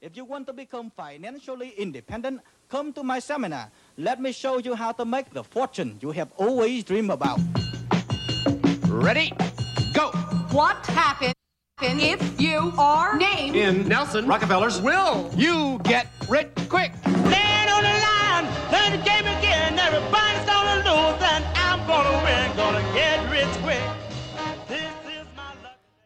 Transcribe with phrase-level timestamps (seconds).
[0.00, 3.70] If you want to become financially independent, come to my seminar.
[3.98, 7.38] Let me show you how to make the fortune you have always dreamed about.
[8.88, 9.30] Ready?
[9.92, 10.08] Go!
[10.56, 11.34] What happens
[11.82, 16.92] if you are named In Nelson Rockefeller's will you get rich quick?
[17.04, 19.78] Stand on the line, play the game again.
[19.78, 22.56] Everybody's gonna lose, and I'm gonna win.
[22.56, 22.99] Gonna get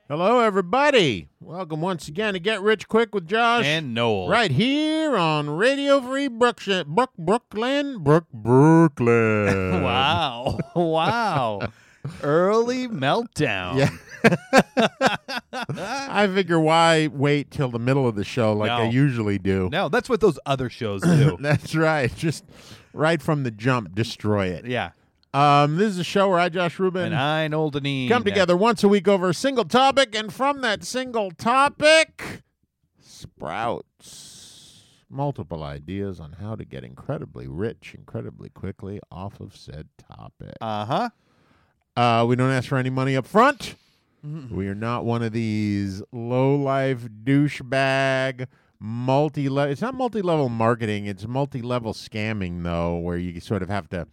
[0.08, 1.28] Hello, everybody.
[1.40, 3.64] Welcome once again to Get Rich Quick with Josh.
[3.64, 4.28] and Noel.
[4.28, 9.82] right here on Radio Free Brookshire, Brook, Brooklyn, Brook, Brooklyn.
[9.82, 10.58] Wow.
[10.76, 11.60] wow.
[12.22, 13.76] Early meltdown.
[13.78, 13.90] Yeah.
[15.78, 19.68] I figure why wait till the middle of the show like I usually do.
[19.72, 21.36] No, that's what those other shows do.
[21.40, 22.14] That's right.
[22.14, 22.44] Just
[22.92, 24.66] right from the jump, destroy it.
[24.66, 24.90] yeah.
[25.34, 28.08] Um, this is a show where I, Josh Rubin, And I, Noel Deneen.
[28.08, 32.42] come together once a week over a single topic, and from that single topic
[33.00, 40.54] sprouts multiple ideas on how to get incredibly rich incredibly quickly off of said topic.
[40.60, 41.08] Uh huh.
[41.96, 43.76] Uh, we don't ask for any money up front.
[44.50, 48.46] We are not one of these low life douchebag
[48.80, 49.70] multi level.
[49.70, 51.04] It's not multi level marketing.
[51.06, 54.06] It's multi level scamming though, where you sort of have to.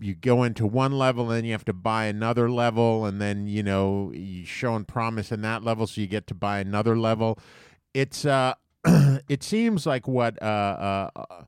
[0.00, 3.46] You go into one level, and then you have to buy another level, and then
[3.46, 7.38] you know you showing promise in that level, so you get to buy another level.
[7.94, 8.54] It's uh,
[9.28, 11.44] it seems like what uh, uh, uh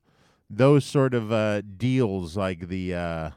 [0.50, 3.30] those sort of uh deals, like the uh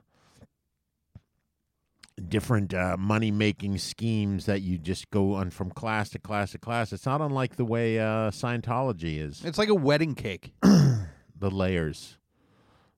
[2.27, 6.57] different uh, money making schemes that you just go on from class to class to
[6.57, 6.93] class.
[6.93, 9.43] It's not unlike the way uh, Scientology is.
[9.43, 10.53] It's like a wedding cake.
[10.61, 12.17] the layers,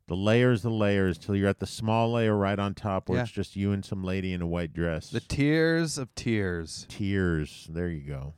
[0.08, 3.24] the layers, the layers, till you're at the small layer right on top, where Yeah.
[3.24, 5.10] it's just you and some lady in a white dress.
[5.10, 6.86] The tears of tears.
[6.90, 7.68] tears.
[7.72, 8.34] There you go.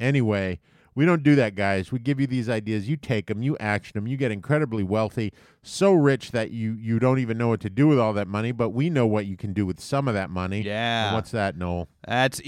[0.00, 0.58] Anyway,
[0.96, 1.92] we don't do that, guys.
[1.92, 2.88] We give you these ideas.
[2.88, 6.98] You take them, you action them, you get incredibly wealthy, so rich that you you
[6.98, 8.52] don't even know what to do with all that money.
[8.52, 10.62] But we know what you can do with some of that money.
[10.62, 11.06] Yeah.
[11.06, 11.88] And what's that, Noel?
[12.06, 12.40] That's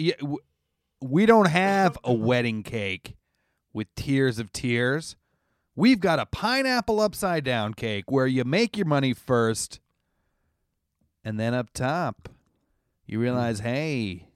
[1.00, 3.16] we don't have a wedding cake
[3.72, 5.16] with tears of tears.
[5.76, 9.78] We've got a pineapple upside down cake where you make your money first
[11.22, 12.30] and then up top
[13.06, 13.64] you realize, mm.
[13.64, 14.28] "Hey,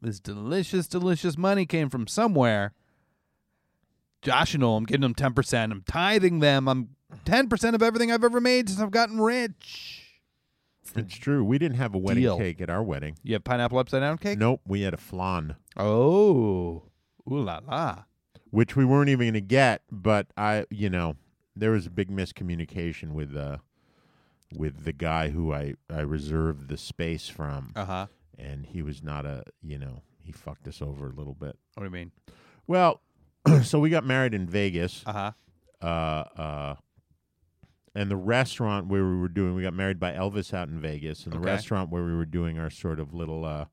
[0.00, 2.72] this delicious delicious money came from somewhere."
[4.22, 5.72] Josh and Noel, I'm giving them 10%.
[5.72, 6.68] I'm tithing them.
[6.68, 10.20] I'm 10% of everything I've ever made since I've gotten rich.
[10.94, 11.44] It's true.
[11.44, 12.38] We didn't have a wedding Deal.
[12.38, 13.16] cake at our wedding.
[13.22, 14.38] You have pineapple upside down cake?
[14.38, 16.84] Nope, we had a flan, Oh.
[17.30, 18.04] Ooh la la.
[18.52, 19.82] Which we weren't even going to get.
[19.90, 21.16] But I, you know,
[21.56, 23.56] there was a big miscommunication with uh,
[24.54, 28.06] with the guy who I I reserved the space from, Uh huh.
[28.38, 31.56] and he was not a, you know, he fucked us over a little bit.
[31.74, 32.12] What do you mean?
[32.66, 33.00] Well,
[33.64, 35.32] so we got married in Vegas, Uh huh.
[35.86, 36.74] uh, uh,
[37.94, 41.24] and the restaurant where we were doing, we got married by Elvis out in Vegas,
[41.24, 43.66] and the restaurant where we were doing our sort of little uh,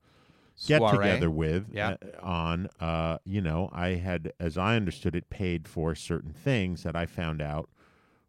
[0.68, 1.96] get together with Yeah.
[2.02, 6.84] uh, on, uh, you know, I had, as I understood it, paid for certain things
[6.84, 7.70] that I found out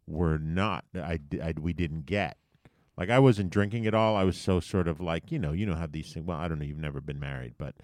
[0.06, 2.36] were not, I, I we didn't get.
[2.96, 4.14] Like I wasn't drinking at all.
[4.16, 6.26] I was so sort of like, you know, you know how these things.
[6.26, 6.64] Well, I don't know.
[6.66, 7.74] You've never been married, but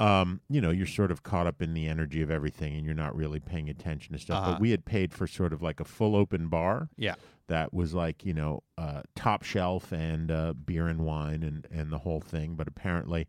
[0.00, 2.94] um, you know, you're sort of caught up in the energy of everything, and you're
[2.94, 4.42] not really paying attention to stuff.
[4.42, 4.52] Uh-huh.
[4.52, 7.14] But we had paid for sort of like a full open bar Yeah.
[7.48, 11.92] that was like you know uh, top shelf and uh, beer and wine and and
[11.92, 12.54] the whole thing.
[12.54, 13.26] But apparently,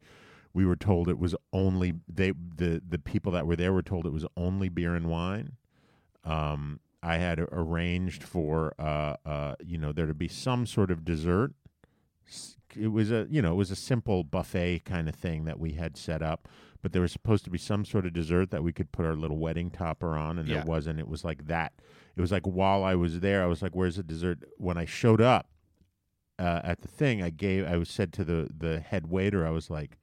[0.54, 4.06] we were told it was only they the the people that were there were told
[4.06, 5.54] it was only beer and wine.
[6.24, 11.06] Um, I had arranged for uh, uh, you know there to be some sort of
[11.06, 11.54] dessert.
[12.76, 15.72] It was a you know it was a simple buffet kind of thing that we
[15.74, 16.48] had set up,
[16.82, 19.16] but there was supposed to be some sort of dessert that we could put our
[19.16, 20.58] little wedding topper on, and Yeah.
[20.58, 21.00] there wasn't.
[21.00, 21.74] It was like that.
[22.16, 24.86] It was like while I was there, I was like, "Where's the dessert?" When I
[24.86, 25.50] showed up
[26.38, 29.52] uh, at the thing, I gave I was said to the the head waiter, I
[29.52, 29.98] was like,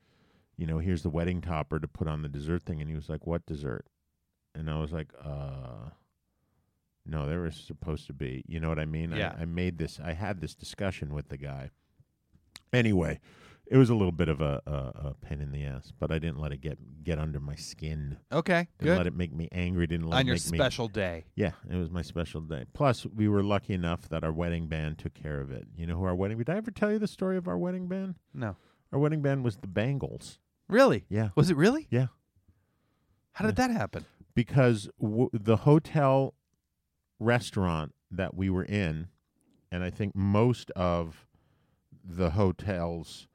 [0.57, 3.09] "You know, here's the wedding topper to put on the dessert thing," and he was
[3.09, 3.87] like, "What dessert?"
[4.55, 5.91] And I was like, "Uh."
[7.09, 8.45] No, there was supposed to be.
[8.49, 9.13] You know what I mean?
[9.13, 9.35] Yeah.
[9.39, 10.01] I, I made this.
[10.03, 11.71] I had this discussion with the guy.
[12.73, 13.21] Anyway,
[13.67, 16.19] it was a little bit of a, a, a pain in the ass, but I
[16.19, 18.17] didn't let it get get under my skin.
[18.33, 18.67] Okay.
[18.79, 18.99] Didn't Good.
[18.99, 19.87] let it make me angry.
[19.87, 21.27] Didn't let On it your make me special day.
[21.37, 22.65] yeah, it was my special day.
[22.75, 25.67] Plus, we were lucky enough that our wedding band took care of it.
[25.77, 26.39] You know who our wedding?
[26.39, 28.17] Band did I ever tell you the story of our wedding band?
[28.35, 28.57] No.
[28.93, 30.39] Our wedding band was the Bangles.
[30.69, 31.05] Really?
[31.09, 31.87] Yeah, Was it really?
[31.91, 32.07] yeah.
[33.33, 34.05] How did that happen?
[34.35, 36.35] Because w- the hotel
[37.19, 39.09] restaurant that we were in,
[39.71, 41.27] and I think most of
[42.05, 43.29] the hotels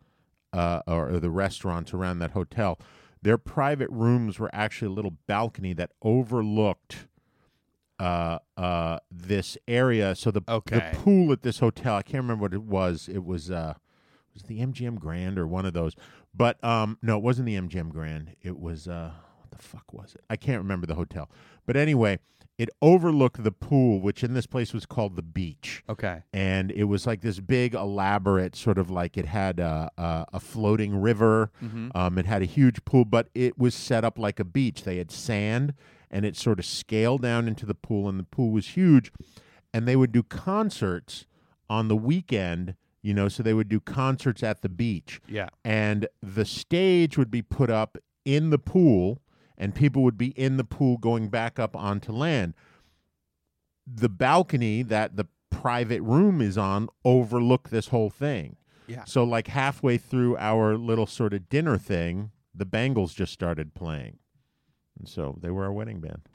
[0.54, 2.80] uh, or the restaurants around that hotel,
[3.22, 7.08] their private rooms were actually a little balcony that overlooked
[8.00, 10.16] uh, uh, this area.
[10.16, 10.90] So the Okay.
[10.92, 13.08] the pool at this hotel, I can't remember what it was.
[13.08, 13.76] It was uh,
[14.34, 15.96] was it the MGM Grand or one of those.
[16.34, 18.36] But um, no, it wasn't the MGM Grand.
[18.42, 20.24] It was uh, what the fuck was it?
[20.30, 21.30] I can't remember the hotel.
[21.66, 22.20] But anyway,
[22.58, 26.22] it overlooked the pool, which in this place was called the beach Okay.
[26.32, 30.40] and it was like this big elaborate sort of like it had a, a, a
[30.40, 31.52] floating river
[31.96, 34.98] um, it had a huge pool but it was set up like a beach they
[34.98, 35.74] had sand
[36.12, 39.12] and it sort of scaled down into the pool and the pool was huge
[39.74, 41.26] and they would do concerts
[41.70, 45.22] on the weekend you know so they would do concerts at the beach.
[45.28, 45.50] Yeah.
[45.64, 49.22] and the stage would be put up in the pool
[49.58, 52.54] and people would be in the pool going back up onto land.
[53.86, 58.56] The balcony that the private room is on overlook this whole thing.
[58.88, 59.06] Yeah.
[59.06, 64.18] so like halfway through our little sort of dinner thing the bangles just started playing.
[65.00, 66.28] And so they were our wedding band.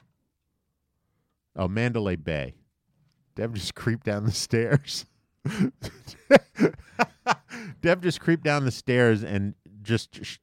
[1.55, 2.55] Oh mandalay bay.
[3.35, 5.05] Deb just creeped down the stairs
[7.81, 10.37] Deb just creeped down the stairs and just sh-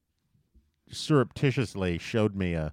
[0.91, 2.73] surreptitiously showed me a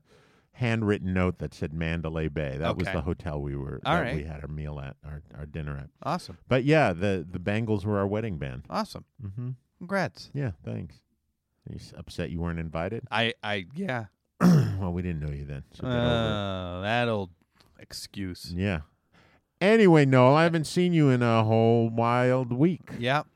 [0.53, 2.57] handwritten note that said Mandalay Bay.
[2.57, 2.95] That was Okay.
[2.97, 4.15] the hotel we were All that right.
[4.15, 5.89] we had our meal at, our, our dinner at.
[6.03, 6.37] Awesome.
[6.47, 8.63] But yeah, the the Bangles were our wedding band.
[8.69, 9.05] Awesome.
[9.23, 9.49] Mm-hmm.
[9.79, 10.29] Congrats.
[10.33, 10.97] Yeah, thanks.
[11.67, 13.03] Are you s- upset you weren't invited?
[13.09, 14.05] I I yeah.
[14.41, 15.63] well, we didn't know you then.
[15.73, 17.31] So get over Uh, that old
[17.79, 18.53] excuse.
[18.55, 18.81] Yeah.
[19.61, 22.89] Anyway, Noel, I haven't seen you in a whole wild week.
[22.97, 23.27] Yep.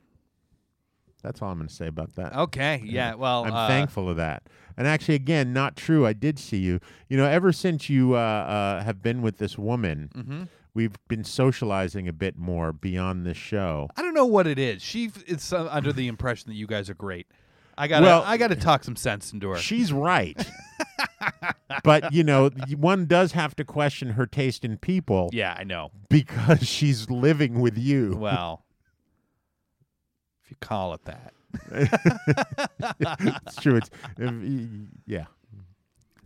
[1.22, 2.36] That's all I'm going to say about that.
[2.36, 2.82] Okay.
[2.84, 3.16] Yeah.
[3.16, 4.44] Well, I'm uh, thankful of that.
[4.78, 6.06] And actually, again, not true.
[6.06, 6.80] I did see you.
[7.10, 10.48] You know, ever since you uh, uh, have been with this woman, mhm.
[10.74, 13.90] we've been socializing a bit more beyond this show.
[13.96, 14.82] I don't know what it is.
[14.82, 17.28] She is under the impression that you guys are great.
[17.78, 19.58] I got Well- I got to talk some sense into her.
[19.58, 20.38] She's right.
[21.84, 25.92] but, you know, one does have to question her taste in people yeah, I know.
[26.10, 28.16] because she's living with you.
[28.18, 28.66] Well,
[30.44, 31.34] if you call it that.
[33.46, 33.78] it's true.
[33.78, 34.34] It's, if
[35.08, 35.26] yeah.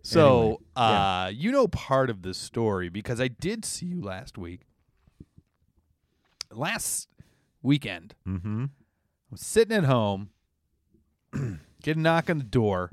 [0.01, 0.83] So, Anyway, yeah.
[1.25, 4.61] uh, you know part of the story because I did see you last week.
[6.51, 7.07] Last
[7.61, 8.63] weekend, Mm-hmm.
[8.65, 8.67] I
[9.29, 10.31] was sitting at home,
[11.83, 12.91] get a knock on the door,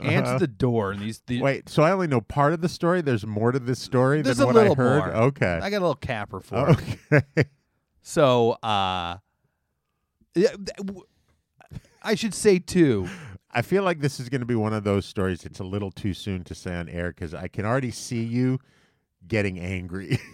[0.00, 3.00] answer the door, and these, these Wait, so I only know part of the story.
[3.02, 4.98] There's more to this story there's than a what little I heard.
[4.98, 5.14] more.
[5.24, 5.60] Okay.
[5.62, 6.78] I got a little capper for it.
[7.12, 7.44] okay.
[8.04, 9.18] So, uh,
[10.34, 11.04] yeah, th- w-
[12.02, 13.08] I should say too.
[13.52, 15.44] I feel like this is going to be one of those stories.
[15.44, 18.58] It's a little too soon to say on air because I can already see you
[19.28, 20.18] getting angry.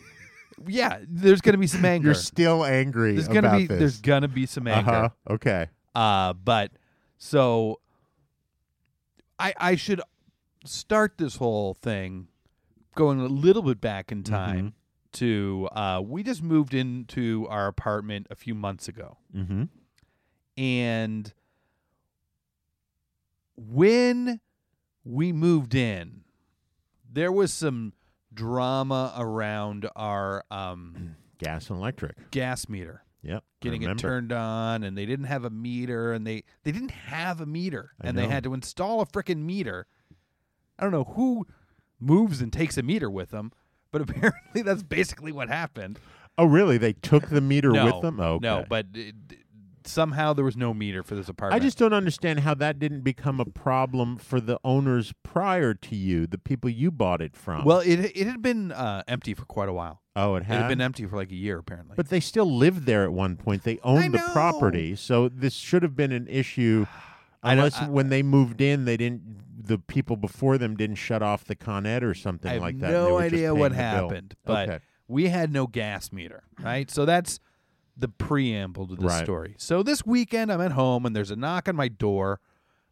[0.67, 2.06] Yeah, there's gonna be some anger.
[2.06, 3.79] You're still angry there's gonna about be this.
[3.79, 4.91] there's gonna be some anger.
[4.91, 5.35] Uh-huh.
[5.35, 5.69] Okay.
[5.95, 6.73] Uh, but
[7.17, 7.79] so
[9.38, 10.00] I I should
[10.64, 12.29] start this whole thing
[12.94, 14.75] going a little bit back in time
[15.12, 19.64] to uh, we just moved into our apartment a few months ago, Mm-hmm.
[20.56, 21.32] and
[23.56, 24.40] when
[25.05, 26.23] we moved in,
[27.11, 27.93] there was some
[28.32, 32.31] drama around our um, Gas and electric.
[32.32, 33.02] gas meter.
[33.23, 33.43] Yep.
[33.61, 37.41] getting it turned on and they didn't have a meter and they they didn't have
[37.41, 39.87] a meter I and they had to install a freaking meter
[40.79, 41.47] i don't know who
[41.99, 43.50] moves and takes a meter with them
[43.90, 45.99] but apparently that's basically what happened
[46.40, 46.78] Oh, really?
[46.78, 48.21] They took the meter no, with them?
[48.21, 49.16] Oh, no but it,
[49.88, 51.61] somehow there was no meter for this apartment.
[51.61, 55.97] I just don't understand how that didn't become a problem for the owners prior to
[55.97, 57.64] you, the people you bought it from.
[57.64, 60.61] well it it had been uh, empty for quite a while oh, it it had.
[60.62, 63.37] had been empty for like a year apparently But they still lived there at one
[63.37, 63.64] point.
[63.64, 66.87] They owned the property, so this should have been an issue.
[67.42, 69.38] Unless I- when they moved in, they didn't.
[69.64, 72.90] The people before them didn't shut off the Con Ed or something I like that.
[72.90, 73.85] no idea what the bill.
[73.85, 74.78] happened, but okay.
[75.07, 76.90] we had no gas meter, right?
[76.90, 77.38] So that's
[77.99, 79.25] the preamble to this Right.
[79.25, 79.55] story.
[79.59, 82.40] So this weekend, I'm at home and there's a knock on my door,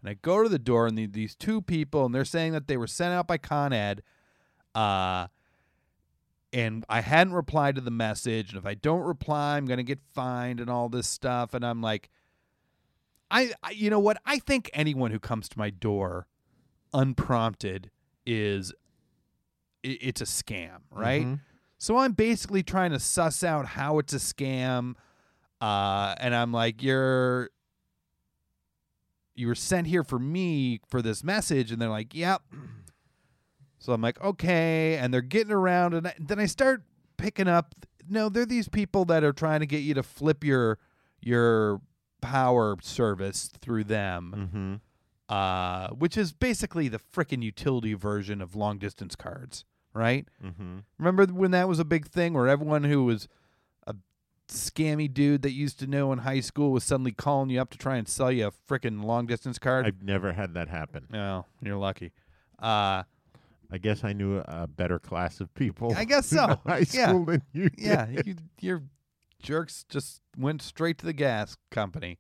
[0.03, 2.67] and I go to the door, and the, these two people, and they're saying that
[2.67, 4.03] they were sent out by Con Ed,
[4.75, 5.29] uh,
[6.53, 10.01] and I hadn't replied to the message, and if I don't reply, I'm gonna get
[10.13, 12.11] fined and all this stuff, and I'm like.
[13.29, 16.29] I, I you know what I think anyone who comes to my door
[16.95, 17.91] unprompted
[18.25, 18.73] is
[19.85, 21.27] i- it's a scam, right?
[21.27, 21.41] Mhm.
[21.79, 24.95] So I'm basically trying to suss out how it's a scam,
[25.61, 27.51] uh, and I'm like, you're
[29.35, 32.43] you were sent here for me for this message, and they're like, yep.
[33.79, 36.83] So I'm like, okay, and they're getting around, and I, then I start
[37.19, 37.73] picking up.
[38.09, 40.79] No, they're these people that are trying to get you to flip your
[41.21, 41.83] your
[42.21, 44.81] power service through them
[45.31, 45.33] Mhm.
[45.33, 49.65] uh, which is basically the frickin' utility version of long distance cards,
[49.97, 50.27] right?
[50.45, 50.79] Mm-hmm.
[50.99, 53.29] Remember when that was a big thing where everyone who was
[53.87, 53.95] a
[54.49, 57.79] scammy dude that used to know in high school was suddenly calling you up to
[57.79, 59.87] try and sell you a freaking long distance card?
[59.87, 61.07] I've never had that happen.
[61.11, 62.13] no, you're lucky.
[62.59, 63.03] Uh,
[63.71, 65.93] I guess I knew a better class of people.
[65.97, 66.61] I guess so.
[66.67, 67.09] High Yeah.
[67.09, 67.71] school than you.
[67.77, 68.27] yeah, did.
[68.27, 68.83] you, your
[69.43, 72.19] jerks just went straight to the gas company.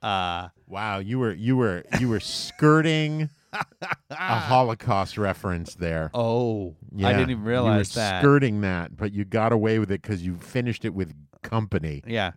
[0.00, 6.10] Uh, Wow, you were you were you were skirting a Holocaust reference there.
[6.14, 8.22] oh, Yeah, I didn't even realize you were that.
[8.22, 12.02] skirting that, but you got away with it because you finished it with company.
[12.06, 12.32] yeah.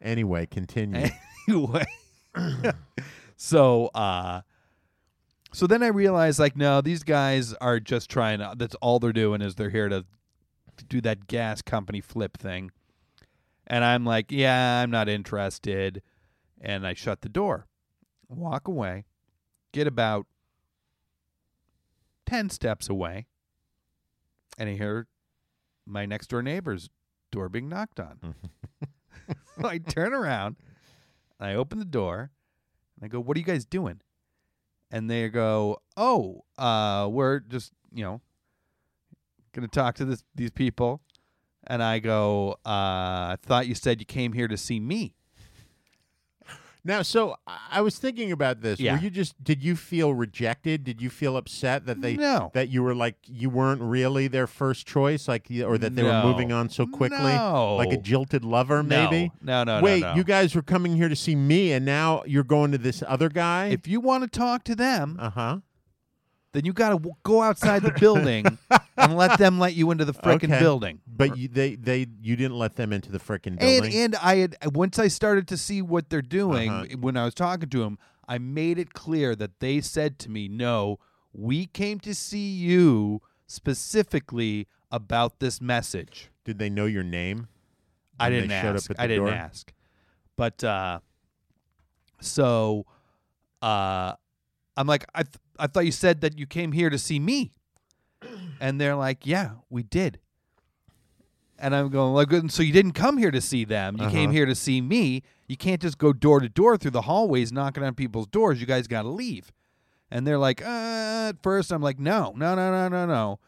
[0.00, 1.08] Anyway, continue.
[1.48, 1.84] anyway
[3.36, 4.40] so uh
[5.52, 9.12] so then i realized like no these guys are just trying to that's all they're
[9.12, 10.04] doing is they're here to
[10.88, 12.70] do that gas company flip thing
[13.66, 16.02] and i'm like yeah i'm not interested
[16.60, 17.66] and i shut the door
[18.28, 19.04] walk away
[19.72, 20.26] get about
[22.26, 23.26] 10 steps away
[24.58, 25.06] and i hear
[25.86, 26.90] my next door neighbor's
[27.30, 28.34] door being knocked on
[29.60, 30.56] so i turn around
[31.38, 32.30] and I open the door
[32.96, 34.00] and I go, "What are you guys doing?"
[34.90, 38.20] And they go, "Oh, uh, we're just you know
[39.52, 41.02] gonna talk to this these people."
[41.66, 45.15] And I go, uh, "I thought you said you came here to see me."
[46.86, 47.36] Now, so
[47.70, 48.80] I was thinking about this.
[48.80, 48.94] Yeah.
[48.96, 50.84] Were you just did you feel rejected?
[50.84, 52.50] Did you feel upset that they No.
[52.54, 56.22] that you were like you weren't really their first choice, like or that they were
[56.22, 59.32] moving on so quickly, like a jilted lover, maybe?
[59.42, 60.14] No, no, no, Wait, no.
[60.14, 63.28] you guys were coming here to see me, and now you're going to this other
[63.28, 63.66] guy?
[63.66, 65.58] If you want to talk to them, uh huh.
[66.56, 68.58] Then you got to w- go outside the building
[68.96, 70.58] and let them let you into the frickin' Okay.
[70.58, 71.00] building.
[71.06, 73.94] But you, they they you didn't let them into the frickin' And building.
[73.94, 76.96] and I had once I started to see what they're doing Uh-huh.
[77.00, 77.98] when I was talking to them,
[78.28, 80.98] I made it clear that they said to me, "No,
[81.32, 87.48] we came to see you specifically about this message." Did they know your name?
[88.18, 88.90] I when they didn't showed up ask.
[88.90, 89.34] at the I didn't door?
[89.34, 89.72] ask.
[90.36, 91.00] But uh
[92.20, 92.86] so
[93.62, 94.14] uh
[94.76, 97.52] I'm like I th- I thought you said that you came here to see me.
[98.60, 100.18] And they're like, "Yeah, we did."
[101.58, 103.96] And I'm going like, so you didn't come here to see them.
[103.98, 104.32] You came Uh-huh.
[104.32, 105.22] here to see me.
[105.48, 108.60] You can't just go door to door through the hallways knocking on people's doors.
[108.60, 109.52] You guys got to leave."
[110.10, 113.38] And they're like, uh, at first I'm like, "No, no, no, no, no, no.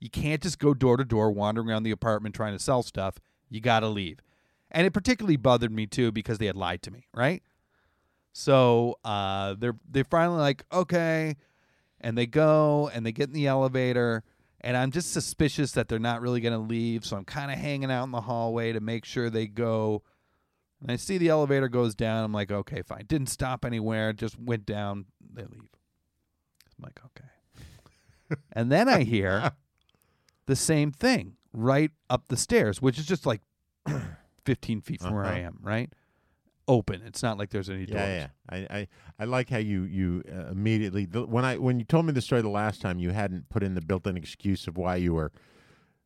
[0.00, 3.18] You can't just go door to door wandering around the apartment trying to sell stuff.
[3.48, 4.18] You got to leave."
[4.70, 7.42] And it particularly bothered me too because they had lied to me, right?
[8.32, 11.36] So uh, they're they're finally like, okay,
[12.00, 14.22] and they go and they get in the elevator,
[14.60, 17.90] and I'm just suspicious that they're not really gonna leave, so I'm kind of hanging
[17.90, 20.02] out in the hallway to make sure they go.
[20.80, 22.24] And I see the elevator goes down.
[22.24, 23.04] I'm like, okay, fine.
[23.06, 24.12] Didn't stop anywhere.
[24.12, 25.04] Just went down.
[25.32, 25.68] They leave.
[26.76, 28.36] I'm like, okay.
[28.52, 29.52] and then I hear
[30.46, 33.42] the same thing right up the stairs, which is just like
[34.44, 35.46] 15 feet from where I Uh-huh.
[35.46, 35.92] am, right?
[36.68, 37.02] Open.
[37.04, 38.00] It's not like there's any doors.
[38.00, 38.66] Yeah, yeah.
[38.70, 38.88] I, I,
[39.18, 42.20] I like how you you uh, immediately the, when I when you told me the
[42.22, 45.32] story the last time, you hadn't put in the built-in excuse of why you were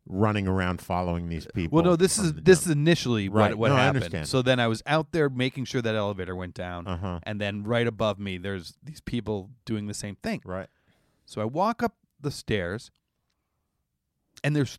[0.08, 1.76] running around following these people.
[1.76, 3.50] Well, no, this is this is initially Right.
[3.50, 4.26] what what No, happened.
[4.26, 7.20] So then I was out there making sure that elevator went down, Uh-huh.
[7.25, 10.40] and then right above me, there's these people doing the same thing.
[10.44, 10.68] right.
[11.26, 12.90] So I walk up the stairs,
[14.44, 14.78] and there's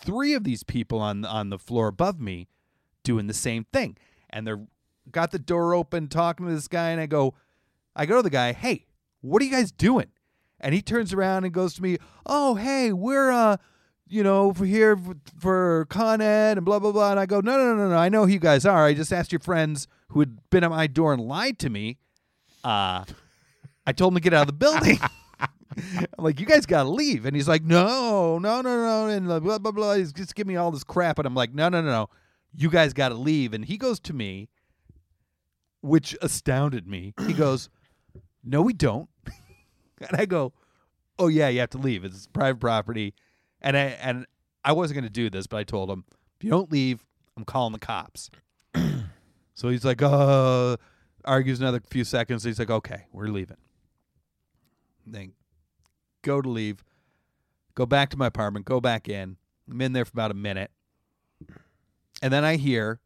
[0.00, 2.48] three of these people on on the floor above me
[3.02, 3.96] doing the same thing,
[4.30, 4.66] and they're
[5.10, 7.34] got the door open, talking to this guy, and I go,
[7.94, 8.86] I go to the guy, hey,
[9.20, 10.08] what are you guys doing?
[10.60, 13.56] And he turns around and goes to me, oh, hey, we're uh,
[14.08, 14.98] you know, for here
[15.38, 17.10] for, Con Ed and blah blah blah.
[17.10, 18.86] And I go, no, no, no, no, I know who you guys are.
[18.86, 21.98] I just asked your friends who had been at my door and lied to me.
[22.62, 23.04] Uh,
[23.86, 24.98] I told them to get out of the building.
[26.18, 27.26] I'm like, you guys got to leave.
[27.26, 29.06] And he's like, no, no, no, no.
[29.08, 29.94] And blah, blah, blah.
[29.94, 31.18] He's just giving me all this crap.
[31.18, 32.08] And I'm like, no, no, no, no.
[32.54, 33.52] You guys got to leave.
[33.52, 34.48] And he goes to me,
[35.86, 37.14] which astounded me.
[37.26, 37.68] He goes,
[38.44, 39.08] no, we don't.
[39.26, 40.52] and I go,
[41.18, 42.04] oh, yeah, you have to leave.
[42.04, 43.14] It's private property.
[43.62, 44.26] And I, and
[44.64, 46.04] I wasn't going to do this, but I told him,
[46.38, 47.04] if you don't leave,
[47.36, 48.30] I'm calling the cops.
[49.54, 50.76] so he's like, uh,
[51.24, 52.44] argues another few seconds.
[52.44, 53.56] He's like, okay, we're leaving.
[55.06, 55.32] Then
[56.22, 56.82] go to leave,
[57.74, 59.36] go back to my apartment, go back in.
[59.70, 60.70] I'm in there for about a minute.
[62.22, 63.00] And then I hear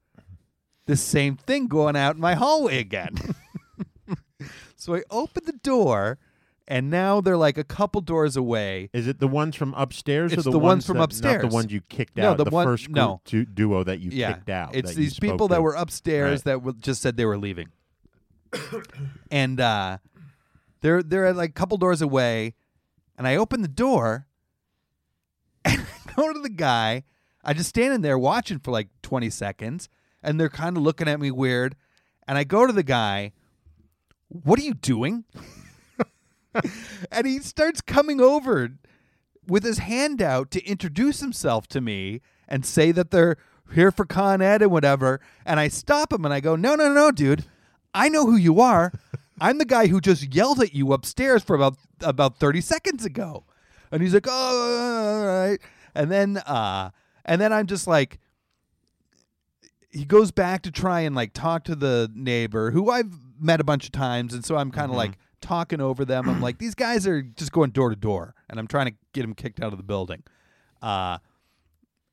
[0.90, 3.14] the same thing going out in my hallway again.
[4.76, 6.18] so I open the door,
[6.66, 8.90] and now they're like a couple doors away.
[8.92, 11.42] Is it the ones from upstairs or It's the, the ones from that- upstairs.
[11.44, 12.38] Not the ones you kicked No, out.
[12.38, 13.20] the the one- first group no.
[13.24, 14.74] du- duo that you yeah, kicked out.
[14.74, 15.62] It's that you these spoke people that to.
[15.62, 16.44] were upstairs Right.
[16.44, 17.68] that were, just said they were leaving,
[19.30, 19.98] and uh,
[20.80, 22.54] they're they're at like a couple doors away,
[23.16, 24.26] and I open the door,
[25.64, 25.84] and
[26.16, 27.04] go to the guy.
[27.44, 29.88] I just standing there watching for like 20 seconds,
[30.22, 31.76] and they're kind of looking at me weird.
[32.26, 33.32] And I go to the guy,
[34.28, 35.24] What are you doing?
[37.12, 38.70] and he starts coming over
[39.46, 43.36] with his hand out to introduce himself to me and say that they're
[43.72, 45.20] here for Con Ed and whatever.
[45.44, 47.44] And I stop him and I go, No, no, no, dude.
[47.94, 48.92] I know who you are.
[49.40, 53.44] I'm the guy who just yelled at you upstairs for about about 30 seconds ago.
[53.90, 55.60] And he's like, Oh, all right.
[55.94, 56.90] And then uh
[57.24, 58.18] and then I'm just like
[59.90, 63.64] he goes back to try and like talk to the neighbor who I've met a
[63.64, 66.28] bunch of times, and so I'm kind of like talking over them.
[66.28, 69.22] I'm like, these guys are just going door to door, and I'm trying to get
[69.22, 70.22] them kicked out of the building.
[70.80, 71.18] Uh,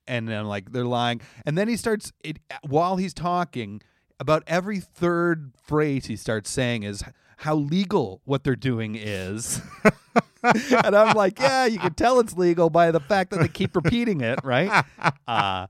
[0.07, 3.81] and then like they're lying, and then he starts it while he's talking.
[4.19, 7.03] About every third phrase he starts saying is
[7.38, 9.62] how legal what they're doing is.
[10.43, 13.75] and I'm like, yeah, you can tell it's legal by the fact that they keep
[13.75, 14.84] repeating it, right?
[15.27, 15.67] Uh,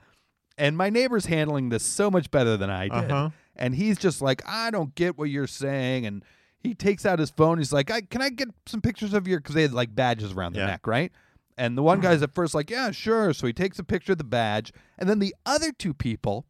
[0.57, 3.11] and my neighbor's handling this so much better than I did.
[3.11, 3.29] Uh-huh.
[3.55, 6.05] And he's just like, I don't get what you're saying.
[6.05, 6.23] And
[6.59, 7.57] he takes out his phone.
[7.57, 9.39] He's like, I, Can I get some pictures of your?
[9.39, 10.71] Because they had like badges around their Yeah.
[10.71, 11.11] neck, right?
[11.57, 13.33] And the one guy's at first like, Yeah, sure.
[13.33, 14.71] So he takes a picture of the badge.
[14.97, 16.45] And then the other two people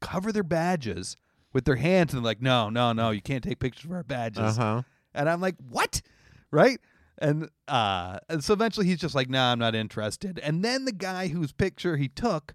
[0.00, 1.16] cover their badges
[1.52, 4.02] with their hands and they're like, No, no, no, you can't take pictures of our
[4.02, 4.58] badges.
[4.58, 4.82] Uh-huh.
[5.14, 6.02] And I'm like, what?
[6.50, 6.78] Right?
[7.18, 10.38] And uh and so eventually he's just like, nah, I'm not interested.
[10.38, 12.54] And then the guy whose picture he took,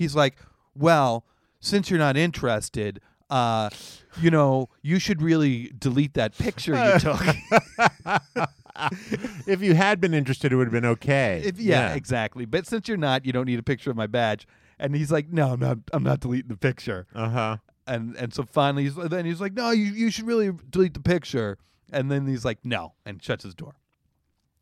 [0.00, 0.36] he's like,
[0.74, 1.24] Well,
[1.60, 3.70] since you're not interested, uh,
[4.20, 7.20] you know, you should really delete that picture you took.
[9.46, 11.42] if you had been interested, it would have been okay.
[11.44, 12.44] If- yeah, exactly.
[12.44, 14.46] But since you're not, you don't need a picture of my badge.
[14.78, 17.06] And he's like, No, I'm not I'm not deleting the picture.
[17.14, 17.56] Uh huh.
[17.86, 21.00] and and so finally he's then he's like no you, you should really delete the
[21.00, 21.58] picture
[21.92, 23.74] and then he's like no and shuts his door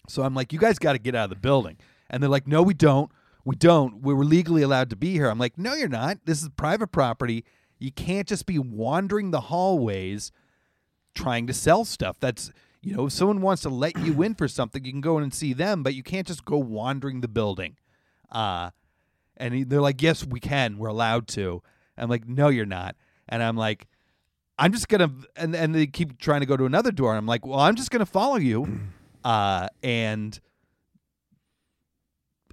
[0.09, 1.77] so i'm like you guys got to get out of the building
[2.09, 3.11] and they're like no we don't
[3.49, 6.43] we don't we were legally allowed to be here i'm like no you're not this
[6.43, 7.45] is private property
[7.79, 10.33] you can't just be wandering the hallways
[11.15, 14.47] trying to sell stuff that's you know if someone wants to let you in for
[14.59, 17.29] something you can go in and see them but you can't just go wandering the
[17.29, 17.77] building
[18.31, 18.71] uh
[19.39, 20.79] and they're like, "Yes, we can.
[20.79, 21.63] We're allowed to."
[21.97, 22.97] I'm like, "No, you're not."
[23.29, 23.87] And I'm like,
[24.59, 27.13] "I'm just gonna," and and they keep trying to go to another door.
[27.13, 28.81] And I'm like, "Well, I'm just gonna follow you,"
[29.25, 30.39] uh, and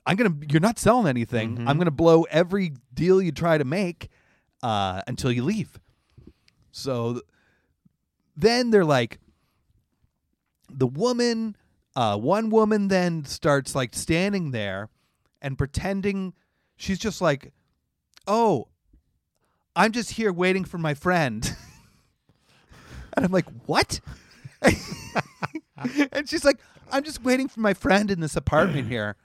[0.06, 0.36] I'm gonna.
[0.50, 1.68] You're not selling anything.
[1.68, 4.10] I'm gonna blow every deal you try to make
[4.62, 5.80] uh, until you leave.
[6.72, 7.24] So th-
[8.36, 9.20] then they're like,
[10.70, 11.56] the woman,
[11.96, 14.90] uh, one woman then starts like standing there
[15.42, 16.34] and pretending
[16.76, 17.54] she's just like,
[18.28, 18.68] oh,
[19.76, 21.56] I'm just here waiting for my friend.
[23.14, 24.00] and I'm like, what?
[26.12, 26.60] and she's like,
[26.92, 29.16] I'm just waiting for my friend in this apartment here.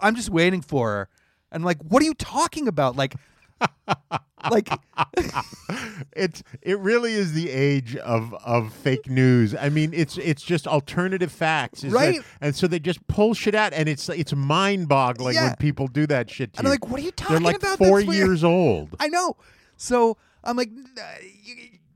[0.00, 1.08] I'm just waiting for her.
[1.52, 2.96] And I'm like, what are you talking about?
[2.96, 3.14] Like,
[4.50, 4.68] like,
[6.16, 9.54] It's it really is the age of of fake news.
[9.54, 12.20] I mean, it's it's just alternative facts, is that- Right.
[12.40, 15.46] and so they just pull shit out, and it's it's mind boggling Yeah.
[15.48, 16.52] when people do that shit.
[16.54, 17.78] To And I'm like, what are you talking They're like about?
[17.78, 18.26] four That's weird.
[18.26, 18.96] years old.
[19.00, 19.36] I know.
[19.76, 21.02] So I'm like, "N- uh,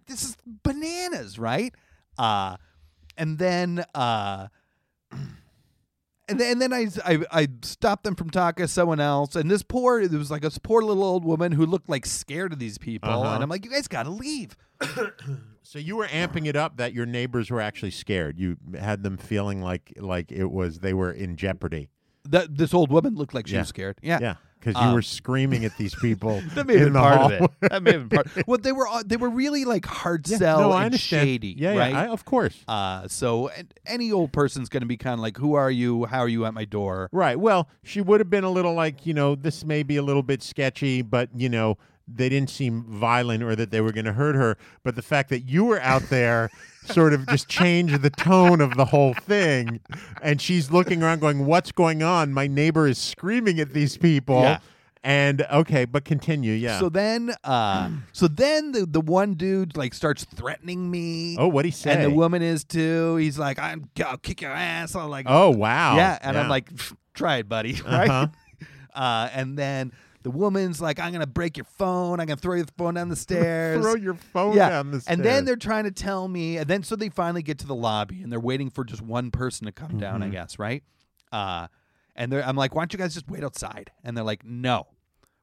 [0.07, 1.75] this is bananas, right?
[2.17, 2.57] Uh,
[3.17, 4.49] and then, uh,
[6.29, 9.35] and then, and then I, I, I stopped them from talking to someone else.
[9.37, 12.53] And this poor, it was like a poor little old woman who looked like scared
[12.53, 13.09] of these people.
[13.11, 13.35] Uh-huh.
[13.35, 14.57] And I'm like, you guys got to leave.
[15.63, 18.39] So you were amping it up that your neighbors were actually scared.
[18.39, 21.91] You had them feeling like like it was they were in jeopardy.
[22.27, 23.61] That this old woman looked like she Yeah.
[23.61, 23.99] was scared.
[24.01, 24.19] Yeah.
[24.19, 26.43] Yeah, because you Um, were screaming at these people.
[26.55, 27.27] That may have in been the part hall.
[27.27, 27.51] of it.
[27.71, 28.29] That may have been part.
[28.47, 31.77] Well, they were all- they were really like hard Yeah, sell no, and shady, Yeah,
[31.77, 31.93] right?
[31.93, 32.57] yeah, I, of course.
[32.69, 36.05] Uh, so and any old person's going to be kind of like, "Who are you?
[36.07, 37.39] How are you at my door?" Right.
[37.39, 40.23] Well, she would have been a little like, you know, this may be a little
[40.23, 41.77] bit sketchy, but, you know,
[42.13, 44.57] they didn't seem violent or that they were going to hurt her.
[44.83, 46.51] But the fact that you were out there
[46.85, 49.81] sort of just changed the tone of the whole thing.
[50.23, 52.33] And she's looking around going, what's going on?
[52.33, 54.41] My neighbor is screaming at these people.
[54.41, 54.59] Yeah.
[55.05, 56.55] And okay, but continue.
[56.55, 56.81] Yeah.
[56.81, 61.37] So then, uh, so then the the one dude like starts threatening me.
[61.39, 61.93] oh, what'd he say?
[61.93, 63.15] and the woman is too.
[63.15, 65.97] He's like, "I'm I'll kick your ass." I'm like, oh, wow.
[65.97, 66.69] yeah, and I'm like,
[67.15, 68.11] "Try it, buddy." Right?
[68.11, 68.27] Uh-huh.
[68.93, 69.93] Uh, and then
[70.29, 72.21] the woman's like, "I'm gonna break your phone.
[72.21, 74.69] I'm gonna throw your phone down the stairs." throw your phone yeah.
[74.69, 75.17] down the stairs.
[75.17, 77.75] And then they're trying to tell me, and then so they finally get to the
[77.75, 80.25] lobby, and they're waiting for just one person to come down, Mm-hmm.
[80.25, 80.83] I guess, right?
[81.33, 81.69] Uh,
[82.15, 83.91] and they're, I'm like, why don't you guys just wait outside?
[84.05, 84.89] And they're like, no,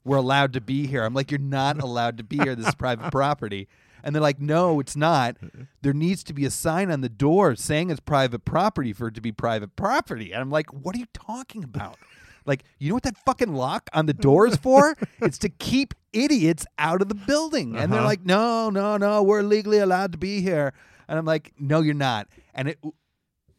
[0.04, 1.04] we're allowed to be here.
[1.04, 2.54] I'm like, you're not allowed to be here.
[2.54, 3.68] This is private property.
[4.04, 5.38] And they're like, no, it's not.
[5.82, 9.16] There needs to be a sign on the door saying it's private property for it
[9.16, 10.32] to be private property.
[10.32, 11.98] And I'm like, what are you talking about?
[12.46, 14.96] Like, you know what that fucking lock on the door is for?
[15.22, 17.76] it's to keep idiots out of the building.
[17.76, 18.08] And they're Uh-huh.
[18.10, 20.74] like, no, no, no, we're legally allowed to be here.
[21.08, 22.28] And I'm like, no, you're not.
[22.54, 22.80] And it,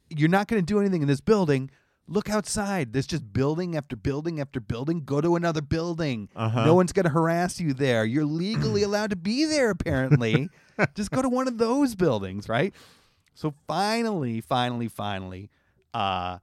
[0.09, 1.71] you're not going to do anything in this building.
[2.09, 2.93] Look outside.
[2.93, 5.03] There's just building after building after building.
[5.05, 6.29] Go to another building.
[6.37, 6.65] Uh-huh.
[6.65, 8.05] No one's going to harass you there.
[8.05, 10.49] You're legally allowed to be there, apparently.
[10.95, 12.73] just go to one of those buildings, right?
[13.35, 15.51] So finally, finally, finally,
[15.93, 16.39] uh,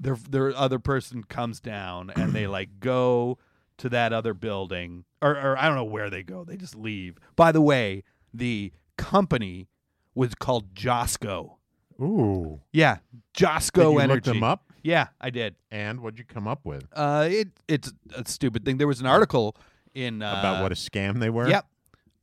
[0.00, 3.38] their their other person comes down and they like go
[3.78, 6.44] to that other building, or, or I don't know where they go.
[6.44, 7.16] They just leave.
[7.36, 8.02] By the way,
[8.34, 9.68] the company
[10.14, 11.58] was called Josco.
[12.00, 12.60] Ooh.
[12.72, 14.30] Yeah, Did Josco you Energy.
[14.30, 14.64] look them up?
[14.82, 15.56] Yeah, I did.
[15.70, 16.86] And what'd you come up with?
[16.92, 18.78] Uh, it it's a stupid thing.
[18.78, 19.54] There was an article
[19.94, 21.48] in uh, About what a scam they were?
[21.48, 21.66] Yep.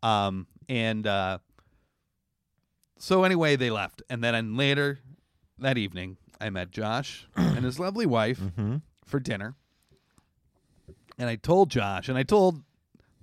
[0.03, 1.37] Um, and uh,
[2.97, 4.99] so anyway, they left, and then and later
[5.59, 8.77] that evening, I met Josh and his lovely wife Mm-hmm.
[9.05, 9.55] for dinner,
[11.17, 12.61] and I told Josh, and I told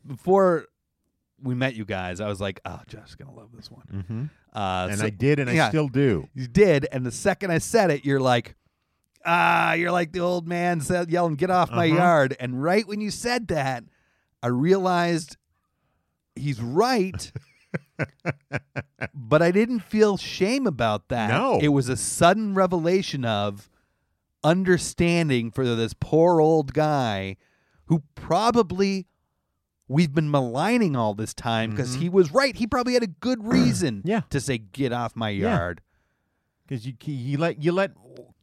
[0.06, 0.66] before
[1.42, 4.24] we met you guys, I was like, "Oh, Josh is gonna love this one." Mm-hmm.
[4.58, 6.28] Uh, And so- I did, and I still do.
[6.34, 8.54] You did, and the second I said it, you're like,
[9.24, 11.96] ah, you're like the old man said, yelling, "Get off my Uh-huh.
[11.96, 13.84] yard!" And right when you said that,
[14.42, 15.36] I realized
[16.36, 17.30] he's right.
[19.14, 21.28] but I didn't feel shame about that.
[21.30, 21.58] No.
[21.60, 23.68] it was a sudden revelation of
[24.42, 27.36] understanding for this poor old guy
[27.86, 29.06] who probably
[29.88, 32.56] we've been maligning all this time because he was right.
[32.56, 34.08] He probably had a good reason Mm-hmm.
[34.08, 34.20] Yeah.
[34.30, 35.80] to say, "Get off my yard."
[36.66, 37.92] Because you, you let you let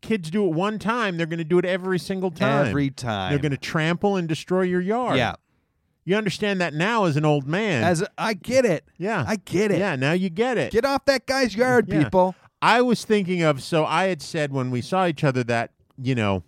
[0.01, 2.67] kids do it one time, they're going to do it every single time.
[2.67, 3.31] Every time.
[3.31, 5.17] They're going to trample and destroy your yard.
[5.17, 5.35] Yeah.
[6.03, 7.83] You understand that now as an old man.
[7.83, 8.85] As I get it.
[8.97, 9.23] yeah.
[9.27, 9.77] I get it.
[9.79, 10.71] Yeah, now you get it.
[10.71, 12.03] Get off that guy's yard, Yeah.
[12.03, 12.35] people.
[12.61, 16.15] I was thinking of so I had said when we saw each other that, you
[16.15, 16.43] know,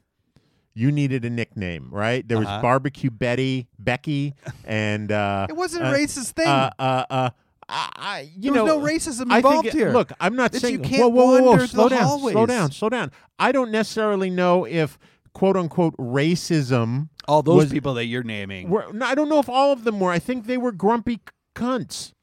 [0.76, 2.28] you needed a nickname, right?
[2.28, 2.62] There was Uh-huh.
[2.62, 4.34] barbecue Betty, Becky,
[4.66, 6.48] and uh It wasn't uh, a racist thing.
[6.48, 7.30] Uh uh uh
[7.70, 9.92] I, I you There know no racism involved it- here.
[9.92, 12.72] Look, I'm not That saying you can't whoa, whoa, whoa, whoa, slow down, slow down,
[12.72, 13.12] slow down.
[13.40, 14.98] I don't necessarily know if
[15.34, 18.70] quote unquote racism All those was- people that you're naming.
[18.70, 20.12] were I don't know if all of them were.
[20.12, 21.20] I think they were grumpy
[21.56, 22.14] cunts.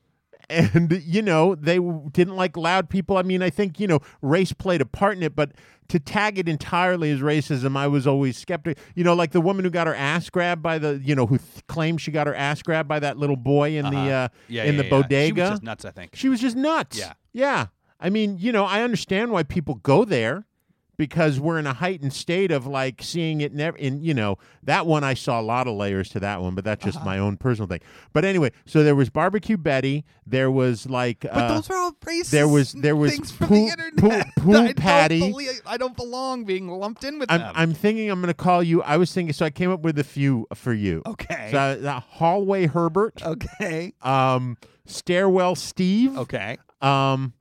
[0.51, 3.17] And you know they didn't like loud people.
[3.17, 5.53] I mean, I think you know race played a part in it, but
[5.91, 8.83] to tag it entirely as racism, I was always skeptical.
[8.97, 11.39] You know, like the woman who got her ass grabbed by the, you know, who
[11.39, 14.09] th- claimed she got her ass grabbed by that little boy in the Uh-huh.
[14.11, 14.91] uh, yeah, in yeah, the yeah.
[14.91, 15.35] bodega.
[15.37, 16.17] She was just nuts, I think.
[16.17, 16.99] She was just nuts.
[16.99, 17.13] Yeah.
[17.33, 17.67] Yeah.
[18.01, 20.47] I mean, you know, I understand why people go there
[21.01, 24.85] because we're in a heightened state of like seeing it never in, you know, that
[24.87, 27.07] one I saw a lot of layers to that one, but that's just Uh-huh.
[27.07, 27.81] my own personal thing.
[28.13, 31.93] But anyway, so there was barbecue Betty, there was like But uh, those are all
[32.05, 34.27] racist there was- there was things from the internet.
[34.37, 35.21] poo- poo I don't patty.
[35.31, 37.53] believe- I don't belong being lumped in with I'm, them.
[37.57, 38.83] I'm thinking I'm going to call you.
[38.83, 41.01] I was thinking, so I came up with a few for you.
[41.07, 41.49] okay.
[41.51, 43.95] So, uh, hallway Herbert, okay.
[44.03, 46.59] um, stairwell Steve, Okay.
[46.83, 47.33] um,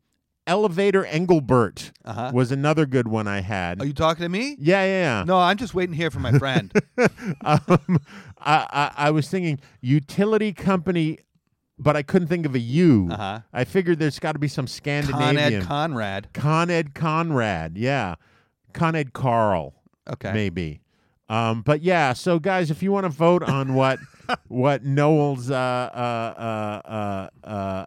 [0.49, 2.31] elevator Engelbert Uh-huh.
[2.33, 3.81] was another good one I had.
[3.81, 4.55] Are you talking to me?
[4.59, 6.71] yeah, yeah, No, I'm just waiting here for my friend.
[7.45, 7.99] um,
[8.39, 11.19] I, I, I was thinking utility company,
[11.77, 13.09] but I couldn't think of a U.
[13.11, 13.39] Uh-huh.
[13.53, 15.61] I figured there's got to be some Con Scandinavian.
[15.61, 16.29] Ed Conrad.
[16.33, 18.15] Con Ed Conrad, yeah.
[18.73, 19.75] Con Ed Carl.
[20.09, 20.33] Okay.
[20.33, 20.81] maybe.
[21.29, 23.99] Um, but yeah, so guys, if you want to vote on what
[24.47, 27.85] what Noel's uh, uh, uh, uh, uh,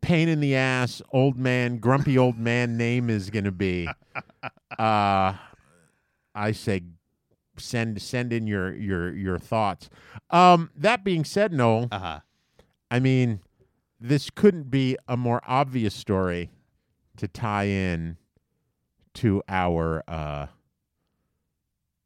[0.00, 3.88] pain in the ass old man, grumpy old man name is going to be,
[4.78, 5.32] uh,
[6.34, 6.82] I say
[7.56, 9.90] send send in your your your thoughts.
[10.30, 12.20] Um, that being said, Noel, Uh huh.
[12.90, 13.40] I mean,
[14.00, 16.50] this couldn't be a more obvious story
[17.16, 18.16] to tie in
[19.14, 20.46] to our uh,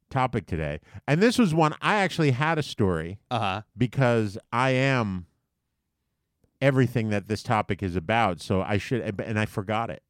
[0.09, 0.79] topic today.
[1.07, 3.61] And this was one I actually had a story Uh huh.
[3.77, 5.27] because I am
[6.63, 8.39] everything that this topic is about.
[8.41, 10.01] So I should, and I forgot it.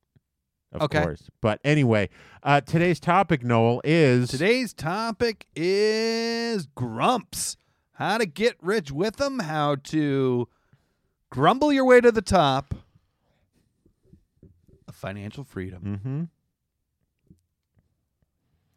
[0.71, 1.01] Of Okay.
[1.01, 1.29] course.
[1.41, 2.09] But anyway,
[2.43, 7.57] uh, today's topic, Noel, is Today's topic is grumps.
[7.93, 10.47] How to get rich with them, how to
[11.29, 12.73] grumble your way to the top
[14.87, 15.99] of financial freedom.
[16.01, 16.23] Mm-hmm.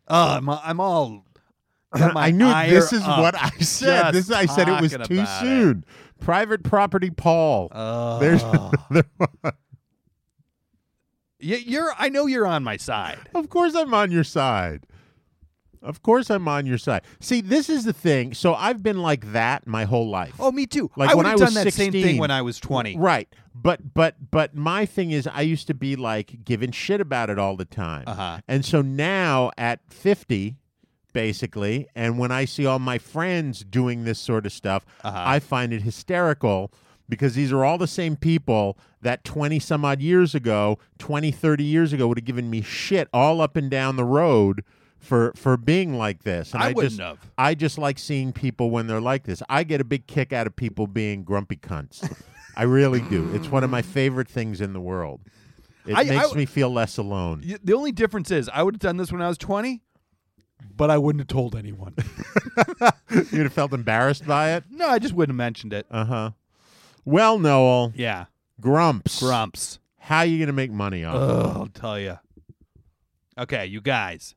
[0.08, 1.24] Oh, I'm, I'm all.
[1.92, 4.12] I knew this is what I said.
[4.12, 5.40] This I said it was too it.
[5.40, 5.84] soon.
[6.20, 7.68] Private property Paul.
[7.72, 8.18] Oh.
[8.20, 9.52] There's another one.
[11.38, 11.92] You're.
[11.98, 13.18] I know you're on my side.
[13.34, 14.86] Of course I'm on your side.
[15.82, 17.02] Of course I'm on your side.
[17.20, 18.34] See, this is the thing.
[18.34, 20.34] So I've been like that my whole life.
[20.40, 20.90] Oh, me too.
[20.96, 22.02] Like I when I was done that same 16.
[22.02, 22.98] thing when I was 20.
[22.98, 23.28] Right.
[23.54, 27.38] But but but my thing is I used to be like giving shit about it
[27.38, 28.04] all the time.
[28.06, 28.40] Uh-huh.
[28.48, 30.56] And so now at 50
[31.16, 31.88] basically.
[31.94, 35.22] And when I see all my friends doing this sort of stuff, Uh-huh.
[35.24, 36.70] I find it hysterical
[37.08, 41.64] because these are all the same people that 20 some odd years ago, 20, 30
[41.64, 44.62] years ago would have given me shit all up and down the road
[44.98, 46.52] for for being like this.
[46.52, 47.18] And I I, wouldn't just have.
[47.38, 49.42] I just like seeing people when they're like this.
[49.48, 51.98] I get a big kick out of people being grumpy cunts.
[52.56, 53.30] I really do.
[53.34, 55.20] It's one of my favorite things in the world.
[55.86, 57.42] It I- makes me feel less alone.
[57.62, 59.82] The only difference is I would have done this when I was 20,
[60.76, 61.94] but I wouldn't have told anyone.
[63.10, 64.64] You'd have felt embarrassed by it.
[64.70, 65.86] no, I just wouldn't have mentioned it.
[65.90, 66.30] Uh huh.
[67.04, 68.26] Well, Noel, Yeah.
[68.60, 69.20] Grumps.
[69.20, 69.78] Grumps.
[69.98, 71.14] How you gonna make money on?
[71.14, 71.18] it?
[71.18, 72.18] Ugh, I'll tell you.
[73.38, 74.34] Okay, you guys.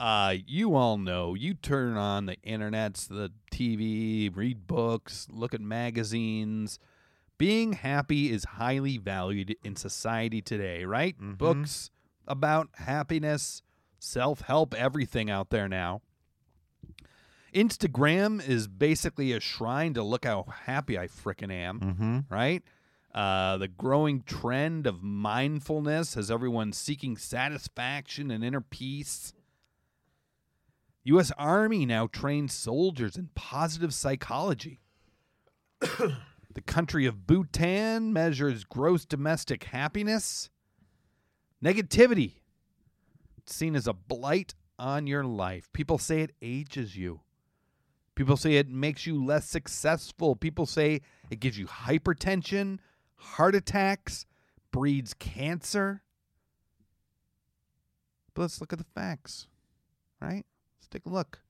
[0.00, 5.60] Uh, you all know you turn on the internets, the TV, read books, look at
[5.60, 6.80] magazines.
[7.38, 11.14] Being happy is highly valued in society today, right?
[11.20, 11.90] Books
[12.26, 13.62] about happiness,
[14.02, 16.02] self help, everything out there now.
[17.54, 22.18] Instagram is basically a shrine to look how happy I frickin' am, Mm-hmm.
[22.34, 22.62] right?
[23.14, 29.34] Uh, the growing trend of mindfulness has everyone seeking satisfaction and inner peace.
[31.04, 31.30] U.S.
[31.36, 34.80] Army now trains soldiers in positive psychology.
[35.80, 40.48] the country of Bhutan measures gross domestic happiness.
[41.62, 42.36] Negativity,
[43.46, 45.72] seen as a blight on your life.
[45.72, 47.20] People say it ages you.
[48.14, 50.36] People say it makes you less successful.
[50.36, 51.00] People say
[51.30, 52.78] it gives you hypertension,
[53.16, 54.26] heart attacks,
[54.70, 56.02] breeds cancer.
[58.34, 59.46] But let's look at the facts,
[60.20, 60.44] right?
[60.78, 61.40] Let's take a look.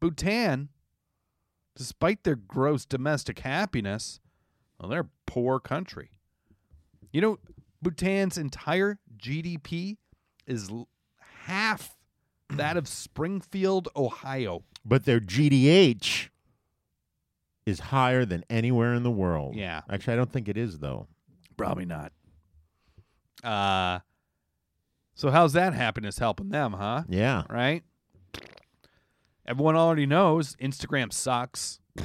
[0.00, 0.70] Bhutan,
[1.76, 4.20] despite their gross domestic happiness,
[4.78, 6.10] well, they're a poor country.
[7.12, 7.38] You know,
[7.82, 9.98] Bhutan's entire GDP
[10.46, 10.70] is
[11.44, 11.96] half
[12.50, 14.62] that of Springfield, Ohio.
[14.84, 16.28] But their GDH
[17.64, 19.54] is higher than anywhere in the world.
[19.54, 19.82] Yeah.
[19.88, 21.06] Actually, I don't think it is though.
[21.56, 22.12] Probably not.
[23.42, 24.00] Uh
[25.14, 27.04] so how's that happiness helping them, huh?
[27.08, 27.44] Yeah.
[27.48, 27.82] Right?
[29.46, 31.80] Everyone already knows Instagram sucks.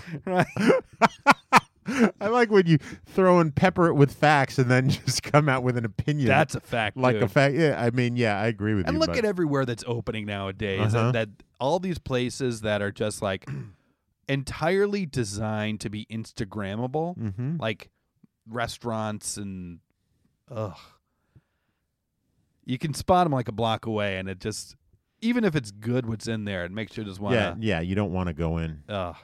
[0.26, 0.46] right?
[1.86, 5.62] I like when you throw and pepper it with facts and then just come out
[5.62, 6.28] with an opinion.
[6.28, 6.96] That's a fact.
[6.96, 7.24] like dude.
[7.24, 7.54] a fact.
[7.56, 8.96] Yeah, I mean, yeah, I agree with And you.
[8.96, 10.94] And look but- at everywhere that's opening nowadays.
[10.94, 11.12] Uh-huh.
[11.12, 13.48] That all these places that are just like
[14.28, 17.60] entirely designed to be Instagrammable, Mhm.
[17.60, 17.90] like
[18.48, 19.80] restaurants and
[20.50, 20.76] ugh.
[22.64, 24.76] You can spot them like a block away, and it just
[25.20, 27.80] even if it's good, what's in there, it makes you just want Yeah, yeah.
[27.80, 28.82] You don't want to go in.
[28.88, 29.16] Ugh.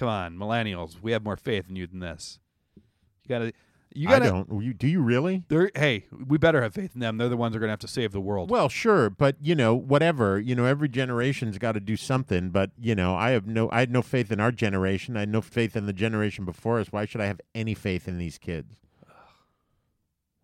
[0.00, 2.38] Come on, millennials, we have more faith in you than this.
[2.74, 3.52] You gotta,
[3.92, 4.24] you gotta.
[4.24, 4.62] don't.
[4.62, 5.42] You, do you really?
[5.48, 7.18] They're, hey, we better have faith in them.
[7.18, 8.48] They're the ones that are gonna have to save the world.
[8.50, 10.40] Well, sure, but you know, whatever.
[10.40, 12.48] You know, every generation's got to do something.
[12.48, 15.18] But you know, I have no, I had no faith in our generation.
[15.18, 16.86] I had no faith in the generation before us.
[16.90, 18.76] Why should I have any faith in these kids?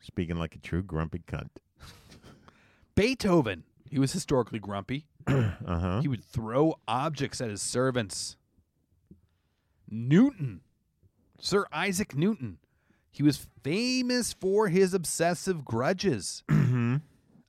[0.03, 1.49] Speaking like a true grumpy cunt.
[2.95, 5.07] Beethoven, he was historically grumpy.
[5.27, 6.01] Uh huh.
[6.03, 8.37] He would throw objects at his servants.
[9.89, 10.61] Newton,
[11.41, 12.59] Sir Isaac Newton,
[13.11, 16.43] he was famous for his obsessive grudges.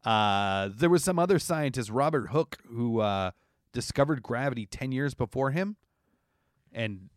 [0.05, 3.31] uh, there was some other scientist, Robert Hooke, who uh,
[3.73, 5.75] discovered gravity 10 years before him.
[6.71, 7.09] And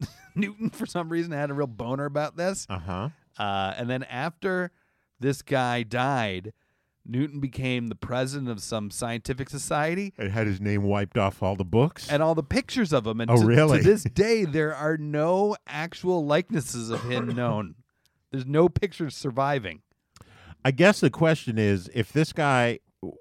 [0.34, 2.66] Newton, for some reason, had a real boner about this.
[2.68, 3.08] Uh huh.
[3.38, 4.72] Uh, and then after
[5.20, 6.52] this guy died,
[7.08, 11.56] Newton became the president of some scientific society, It had his name wiped off all
[11.56, 12.08] the books.
[12.10, 13.20] and all the pictures of him.
[13.20, 13.78] And Oh, to, really?
[13.78, 17.74] to this day, there are no actual likenesses of him known.
[18.30, 19.82] There's no pictures surviving.
[20.64, 22.80] I guess the question is if this guy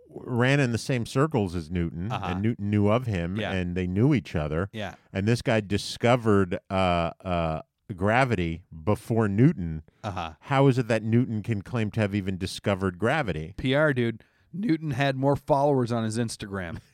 [0.10, 2.26] ran in the same circles as Newton, Uh-huh.
[2.30, 3.52] and Newton knew of him, Yeah.
[3.52, 4.96] and they knew each other, Yeah.
[5.14, 6.74] and this guy discovered uh,
[7.24, 7.62] uh,
[7.96, 9.84] gravity before Newton.
[10.04, 10.32] Uh huh.
[10.42, 13.54] How is it that Newton can claim to have even discovered gravity?
[13.58, 14.24] PR dude.
[14.54, 16.78] Newton had more followers on his Instagram.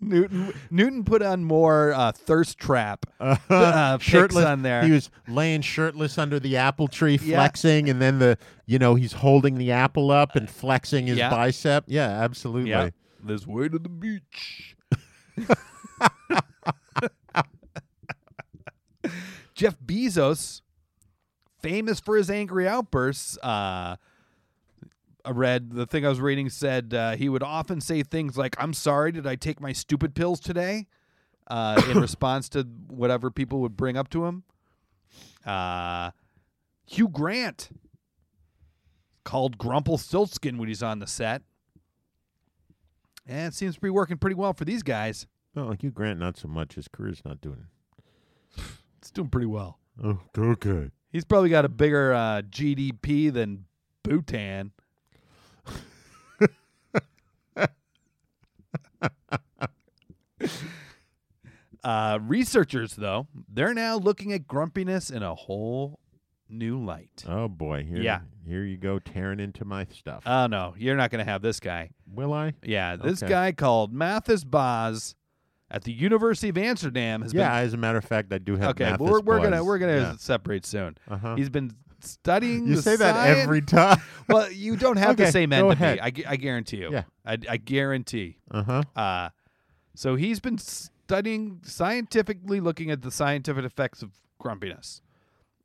[0.00, 4.82] Newton Newton put on more uh, thirst trap uh, pics shirtless on there.
[4.84, 7.36] He was laying shirtless under the apple tree, Yeah.
[7.36, 11.28] flexing, and then the you know he's holding the apple up and flexing his Yeah.
[11.28, 11.84] bicep.
[11.88, 12.70] Yeah, absolutely.
[12.70, 12.90] Yeah.
[13.22, 14.76] This way to the beach.
[19.60, 20.62] Jeff Bezos,
[21.60, 23.36] famous for his angry outbursts.
[23.42, 23.96] Uh,
[25.22, 28.56] I read the thing I was reading said uh, he would often say things like,
[28.58, 30.86] I'm sorry, did I take my stupid pills today?
[31.46, 34.44] Uh, in response to whatever people would bring up to him.
[35.44, 36.12] Uh,
[36.86, 37.68] Hugh Grant
[39.24, 41.42] called Grumpelstiltskin when he's on the set.
[43.26, 45.26] And it seems to be working pretty well for these guys.
[45.54, 46.76] Like Hugh, Grant, not so much.
[46.76, 47.66] His career's not doing.
[49.10, 49.80] It's doing pretty well.
[50.04, 50.92] Oh, okay.
[51.10, 53.64] He's probably got a bigger uh, GDP than
[54.04, 54.70] Bhutan.
[61.82, 65.98] uh, researchers, though, they're now looking at grumpiness in a whole
[66.48, 67.24] new light.
[67.26, 68.20] Oh boy, here, Yeah.
[68.46, 70.22] here you go, tearing into my stuff.
[70.26, 71.90] Oh, no, you're not going to have this guy.
[72.06, 72.54] Will I?
[72.62, 73.30] Yeah, this Okay.
[73.30, 75.14] guy called Mathis Baas
[75.70, 78.70] at the University of Amsterdam has Yeah, as a matter of fact, I do have.
[78.70, 80.16] Okay, Mathis we're, we're gonna we're gonna Yeah.
[80.18, 80.96] separate soon.
[81.08, 81.36] Uh-huh.
[81.36, 82.66] He's been studying.
[82.66, 84.00] You say that science- every time.
[84.28, 85.96] Well, you don't have the same end to ahead.
[85.96, 86.24] me.
[86.26, 86.90] I, I guarantee you.
[86.92, 87.02] Yeah.
[87.26, 88.38] I, I guarantee.
[88.50, 88.82] Uh huh.
[88.94, 89.28] Uh,
[89.96, 95.02] so he's been studying scientifically, looking at the scientific effects of grumpiness.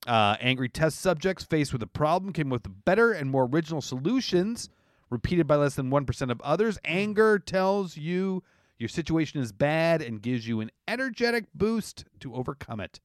[0.07, 4.69] Uh, angry test subjects faced with a problem came with better and more original solutions,
[5.09, 6.77] repeated by less than 1% of others.
[6.85, 8.43] Anger tells you
[8.77, 12.99] your situation is bad and gives you an energetic boost to overcome it.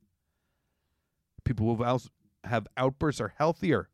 [1.44, 2.00] People who
[2.44, 3.88] have outbursts are healthier.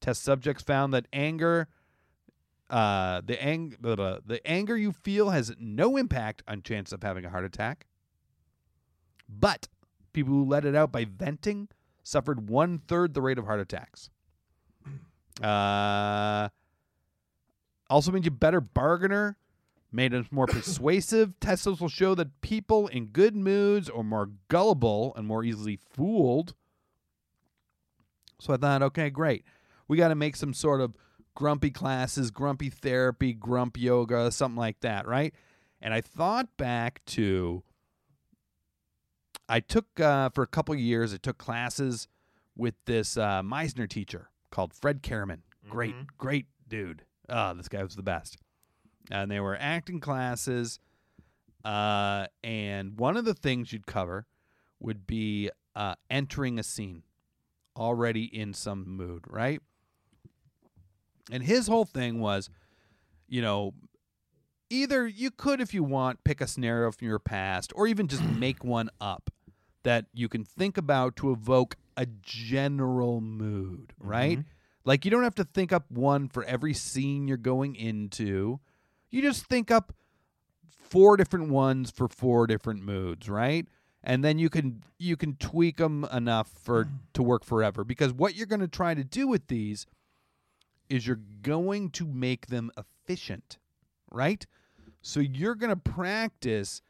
[0.00, 1.68] Test subjects found that anger
[2.70, 7.02] uh, the, ang- blah, blah, the anger you feel has no impact on chance of
[7.02, 7.86] having a heart attack.
[9.28, 9.68] But
[10.12, 11.68] people who let it out by venting
[12.02, 14.10] suffered one third the rate of heart attacks.
[15.42, 16.48] Uh,
[17.88, 19.36] also means you better bargainer,
[19.90, 21.34] made us more persuasive.
[21.40, 26.54] Tests will show that people in good moods are more gullible and more easily fooled.
[28.40, 29.44] So I thought, okay, great.
[29.88, 30.94] We got to make some sort of
[31.34, 35.34] grumpy classes, grumpy therapy, grump yoga, something like that, right?
[35.80, 37.62] And I thought back to
[39.48, 41.14] I took uh, for a couple years.
[41.14, 42.08] I took classes
[42.56, 45.42] with this uh, Meisner teacher called Fred Kerman.
[45.68, 47.04] Great, great dude.
[47.28, 48.36] Ah, this guy was the best.
[49.10, 50.78] And they were acting classes.
[51.64, 54.26] Uh, and one of the things you'd cover
[54.80, 57.02] would be uh, entering a scene
[57.76, 59.60] already in some mood, right?
[61.30, 62.48] And his whole thing was,
[63.28, 63.74] you know,
[64.70, 68.22] either you could, if you want, pick a scenario from your past, or even just
[68.38, 69.30] make one up
[69.84, 74.38] that you can think about to evoke a general mood, right?
[74.84, 78.60] Like you don't have to think up one for every scene you're going into.
[79.10, 79.94] You just think up
[80.88, 83.66] four different ones for four different moods, right?
[84.02, 86.90] And then you can you can tweak them enough for mm.
[87.14, 89.86] to work forever because what you're going to try to do with these
[90.88, 93.58] is you're going to make them efficient,
[94.10, 94.46] right?
[95.02, 96.82] So you're going to practice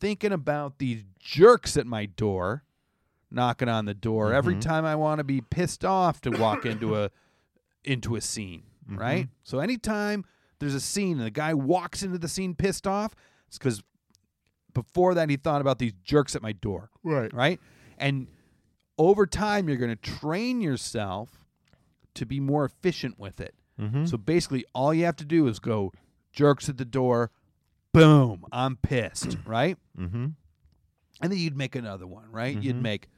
[0.00, 2.64] thinking about these jerks at my door,
[3.30, 4.60] knocking on the door every mm-hmm.
[4.60, 7.10] time I want to be pissed off to walk into a
[7.84, 9.24] into a scene, right?
[9.26, 9.32] Mm-hmm.
[9.42, 10.24] So anytime
[10.62, 13.16] there's a scene and the guy walks into the scene pissed off,
[13.48, 13.82] it's because
[14.72, 17.34] before that he thought about these jerks at my door, Right.
[17.34, 17.60] right?
[17.98, 18.28] And
[18.96, 21.44] over time, you're going to train yourself
[22.14, 23.56] to be more efficient with it.
[23.80, 24.04] Mm-hmm.
[24.04, 25.92] So basically, all you have to do is go
[26.32, 27.32] jerks at the door,
[27.92, 29.76] boom, I'm pissed, right?
[29.98, 30.26] Mm-hmm.
[31.22, 32.56] And then you'd make another one, right?
[32.56, 32.82] You'd mm-hmm.
[32.82, 33.08] make,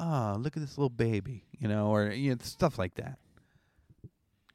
[0.00, 3.18] oh, look at this little baby, you know, or you know, stuff like that.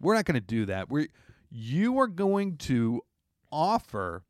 [0.02, 0.90] We're not going to do that.
[0.90, 1.10] We
[1.56, 3.02] you are going to
[3.52, 4.24] offer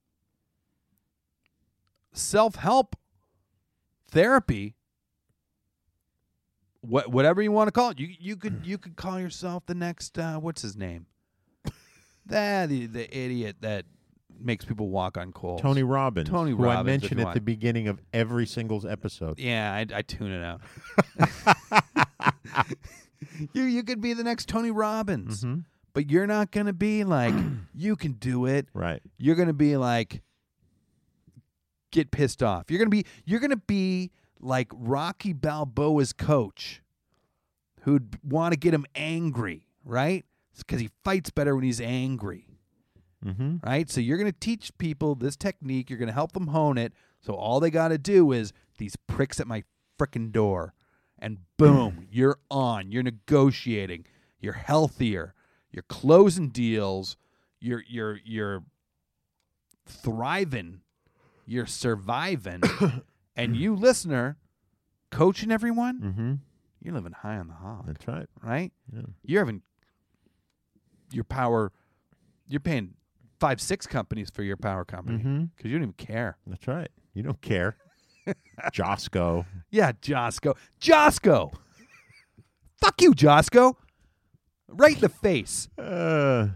[2.11, 2.97] self-help
[4.09, 4.75] therapy
[6.81, 7.99] what whatever you want to call it.
[7.99, 11.05] You you could you could call yourself the next uh, what's his name?
[12.25, 13.85] that the, idiot that
[14.37, 15.61] makes people walk on coals.
[15.61, 16.29] Tony Robbins.
[16.29, 19.39] Tony who I Robbins, if mentioned at the beginning of every single episode.
[19.39, 20.59] Yeah, I, I tune it out.
[23.53, 25.59] you you could be the next Tony Robbins, Mm-hmm.
[25.93, 27.33] But you're not gonna be like
[27.73, 28.67] you can do it.
[28.73, 29.01] Right.
[29.17, 30.21] You're gonna be like
[31.91, 32.65] get pissed off.
[32.69, 36.81] You're gonna be you're gonna be like Rocky Balboa's coach,
[37.81, 40.25] who'd want to get him angry, right?
[40.57, 42.47] Because he fights better when he's angry
[43.25, 43.57] Mm-hmm.
[43.65, 43.89] right?
[43.89, 45.89] So you're going to teach people this technique.
[45.89, 46.91] You're going to help them hone it.
[47.21, 49.63] So all they got to do is these pricks at my
[49.97, 50.73] freaking door,
[51.17, 52.91] and boom, you're on.
[52.91, 54.05] You're negotiating.
[54.41, 55.33] You're healthier.
[55.73, 57.17] You're closing deals.
[57.59, 58.63] You're you're you're
[59.87, 60.81] thriving.
[61.45, 62.61] You're surviving,
[63.35, 64.37] and you listener,
[65.11, 65.99] coaching everyone.
[66.01, 66.33] Mm-hmm.
[66.81, 68.27] You're living high on the hog, That's right.
[68.41, 68.71] right?
[68.93, 69.01] Yeah.
[69.25, 69.61] You're having
[71.11, 71.73] your power.
[72.47, 72.93] You're paying
[73.41, 75.49] five, six companies for your power company because Mhm.
[75.65, 76.37] you don't even care.
[76.47, 76.89] That's right.
[77.13, 77.75] You don't care.
[78.71, 79.45] Josco.
[79.69, 80.55] Yeah, Josco.
[80.79, 81.51] Josco.
[82.79, 83.77] Fuck you, Josco.
[84.67, 85.67] Right in the face.
[85.77, 86.47] Uh,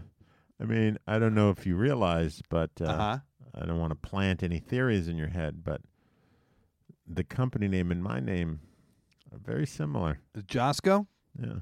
[0.60, 3.18] I mean, I don't know if you realize, but uh, Uh-huh.
[3.60, 5.80] I don't want to plant any theories in your head, but
[7.06, 8.60] the company name and my name
[9.32, 10.20] are very similar.
[10.34, 11.06] The Josco?
[11.40, 11.54] Yeah.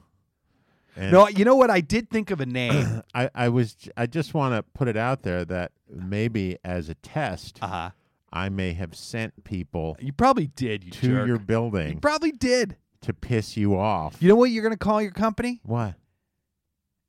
[0.97, 1.71] And No, you know what?
[1.71, 3.03] I did think of a name.
[3.15, 6.95] I, I was I just want to put it out there that maybe as a
[6.97, 7.91] test, uh-huh.
[8.33, 11.27] I may have sent people You probably did, you to jerk.
[11.27, 12.77] your You building probably did.
[13.03, 14.17] to piss you off.
[14.21, 15.61] You know what you're going to call your company?
[15.65, 15.95] what?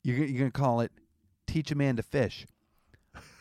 [0.07, 0.91] You're, gonna- you're going to call it
[1.47, 2.47] Teach a Man to Fish.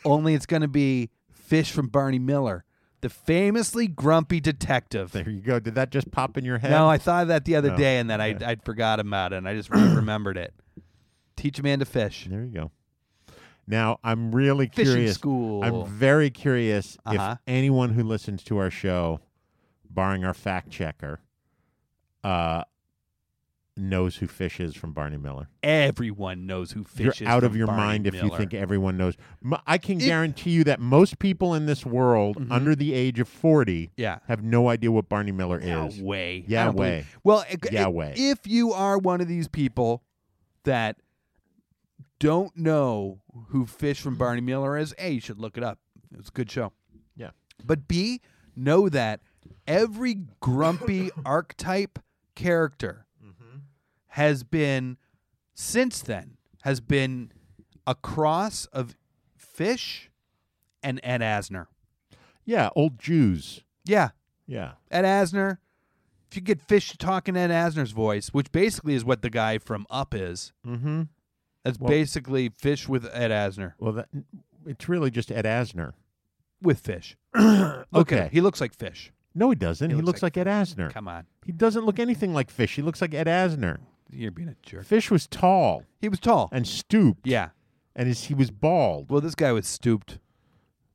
[0.05, 2.64] Only it's going to be Fish from Barney Miller,
[3.03, 5.12] the famously grumpy detective.
[5.12, 5.61] There you go.
[5.61, 6.73] Did that just pop in your head?
[6.73, 8.37] No, I thought of that the other Oh, day, and then I.
[8.45, 10.55] I'd forgot about it, and I just remembered it.
[11.37, 12.27] Teach a man to fish.
[12.29, 12.71] There you go.
[13.69, 15.14] Now I'm really Fishing curious.
[15.14, 15.62] school.
[15.62, 17.33] I'm very curious Uh-huh.
[17.33, 19.21] if anyone who listens to our show,
[19.89, 21.21] barring our fact checker,
[22.25, 22.62] uh,
[23.77, 25.49] knows who Fish is from Barney Miller.
[25.62, 27.20] Everyone knows who fish is.
[27.20, 27.35] You're is.
[27.35, 29.14] out of your Barney mind if you think everyone knows.
[29.66, 30.07] I can It- Mm-hmm.
[30.09, 34.18] guarantee you that most people in this world under the age of 40 Yeah.
[34.29, 36.01] have no idea what Barney Miller No is.
[36.01, 36.45] way.
[36.49, 36.91] Yeah, way.
[36.91, 38.14] believe- Well, i- i- Yeah, way.
[38.16, 40.03] if you are one of these people
[40.64, 40.97] that
[42.18, 45.79] don't know who Fish from Barney Miller is, A, you should look it up.
[46.18, 46.72] It's a good show.
[47.14, 47.31] Yeah.
[47.64, 48.22] But B,
[48.57, 49.20] know that
[49.66, 51.99] every grumpy archetype
[52.35, 53.03] character Mm-hmm.
[54.17, 54.97] Has been,
[55.55, 57.31] since then, has been
[57.87, 58.97] a cross of
[59.37, 60.11] Fish
[60.83, 61.67] and Ed Asner.
[62.45, 63.62] Yeah, old Jews.
[63.85, 64.11] Yeah.
[64.47, 64.73] Yeah.
[64.91, 65.59] Ed Asner.
[66.31, 69.87] If you get Fish talking Ed Asner's voice, which basically is what the guy from
[69.91, 71.03] Up is, Mm-hmm.
[71.62, 74.09] that's Well- basically Fish with Ed Asner Well, that,
[74.67, 75.93] it's really just Ed Asner.
[76.62, 77.17] with Fish.
[77.95, 78.31] Okay.
[78.33, 79.12] he looks like Fish.
[79.35, 79.91] No, he doesn't.
[79.91, 80.91] He He, looks looks like, Ed Asner.
[80.91, 82.77] Come on, He doesn't look anything like Fish.
[82.77, 83.79] He looks like Ed Asner.
[84.11, 84.85] You're being a jerk.
[84.85, 86.49] Fish was tall He was tall.
[86.53, 87.27] and stooped.
[87.27, 87.51] yeah.
[87.95, 90.19] And his, he was bald, Well, this guy was stooped.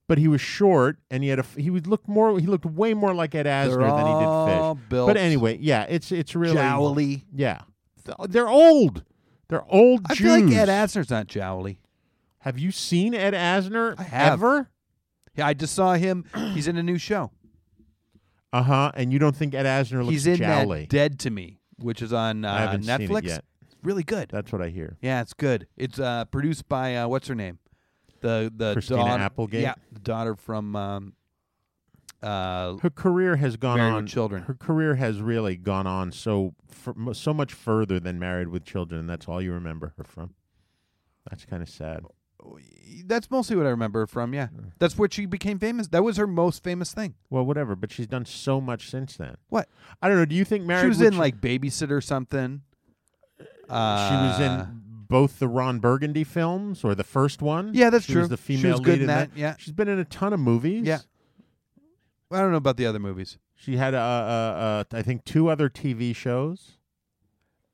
[0.08, 1.44] but he was short, and he had a.
[1.44, 2.40] f- He would look more.
[2.40, 4.84] He looked way more like Ed Asner They're than he did all Fish.
[4.90, 7.26] built But anyway, yeah, it's it's really jowly.
[7.34, 7.62] Yeah,
[8.06, 9.04] Th- they're old.
[9.48, 10.28] They're old I Jews.
[10.28, 11.80] feel like Ed Asner's not jowly.
[12.40, 14.34] Have you seen Ed Asner I have.
[14.34, 14.70] ever?
[15.36, 16.26] Yeah, I just saw him.
[16.54, 17.32] He's in a new show.
[18.54, 18.92] Uh huh.
[18.96, 20.82] And you don't think Ed Asner looks He's in jowly?
[20.82, 23.08] that Dead to Me, which is on uh, I haven't Netflix.
[23.08, 23.46] seen it yet.
[23.64, 24.30] It's really good.
[24.30, 24.98] That's what I hear.
[25.02, 25.68] Yeah, it's good.
[25.78, 27.60] It's uh, produced by uh, what's her name,
[28.22, 29.62] the the Christina daughter, Applegate?
[29.62, 31.14] Yeah, the daughter from um,
[32.22, 34.08] uh, Her career has gone Married on.
[34.08, 34.44] Children.
[34.44, 36.54] Her career has really gone on so
[37.14, 40.34] so much further than Married with Children, and that's all you remember her from.
[41.30, 42.04] That's kind of sad.
[43.06, 44.34] That's mostly what I remember from.
[44.34, 44.48] Yeah,
[44.80, 45.88] that's what she became famous.
[45.88, 47.16] That was her most famous thing.
[47.30, 47.76] Well, whatever.
[47.76, 49.38] But she's done so much since then.
[49.50, 49.68] What?
[50.02, 50.26] I don't know.
[50.26, 50.84] Do you think Married?
[50.84, 52.62] she was in like Babysitter or something.
[53.70, 57.72] Uh, she was in both the Ron Burgundy films or the first one.
[57.74, 58.22] Yeah, that's she true.
[58.22, 59.56] Was the She female was good lead in that, yeah.
[59.58, 60.86] She's been in a ton of movies.
[60.86, 61.00] Yeah.
[62.32, 63.38] I don't know about the other movies.
[63.56, 66.78] She had uh, uh, uh, I think two other TV shows.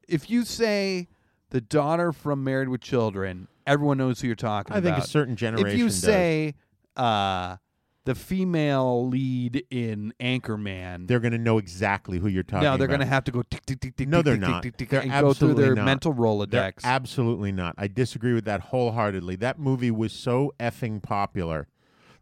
[0.07, 1.07] If you say
[1.51, 4.83] the daughter from Married with Children, everyone knows who you're talking about.
[4.89, 5.67] I think a certain generation.
[5.69, 6.01] if you does.
[6.01, 6.55] say
[6.95, 7.57] uh,
[8.05, 12.73] the female lead in Anchorman, they're going to know exactly who you're talking about.
[12.73, 14.07] no, they're going to have to go tick tick tick tick.
[14.07, 14.63] No, they're tick, not.
[14.63, 15.85] tick, tick, They're and go through their absolutely not.
[15.85, 16.23] mental They're
[16.71, 16.83] rolodex.
[16.83, 17.75] absolutely not.
[17.77, 19.35] I disagree with that wholeheartedly.
[19.37, 21.67] That movie was so effing popular.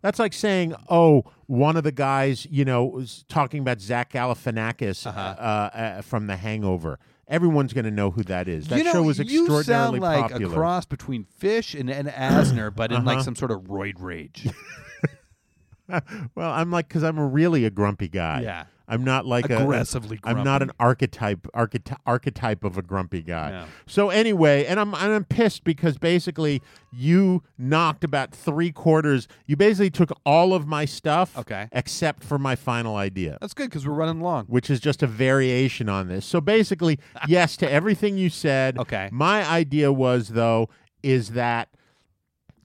[0.02, 5.08] That's like saying, oh, one of the guys, you know, was talking about Zach Galifianakis
[5.08, 5.20] Uh-huh.
[5.20, 7.00] uh, uh, from The Hangover.
[7.28, 8.68] Everyone's going to know who that is.
[8.68, 10.52] That you know, show was you extraordinarily sound like popular.
[10.52, 13.24] a cross between Fish and, and Asner, but in like Uh-huh.
[13.24, 14.48] some sort of roid rage.
[16.36, 18.42] well, I'm like because I'm a really a grumpy guy.
[18.42, 18.66] Yeah.
[18.88, 20.40] I'm not like a- Aggressively grumpy.
[20.40, 23.52] I'm not an archetype archety- archetype of a grumpy guy.
[23.52, 23.66] No.
[23.88, 26.62] So anyway, and I'm and I'm pissed because basically
[26.94, 29.28] you knocked about three quarters.
[29.48, 31.68] You basically took all of my stuff, Okay.
[31.72, 33.38] except for my final idea.
[33.42, 34.46] That's good because we're running long.
[34.46, 36.26] Which is just a variation on this.
[36.26, 38.78] So basically, yes to everything you said.
[38.86, 39.10] Okay.
[39.12, 40.70] My idea was though
[41.02, 41.70] is that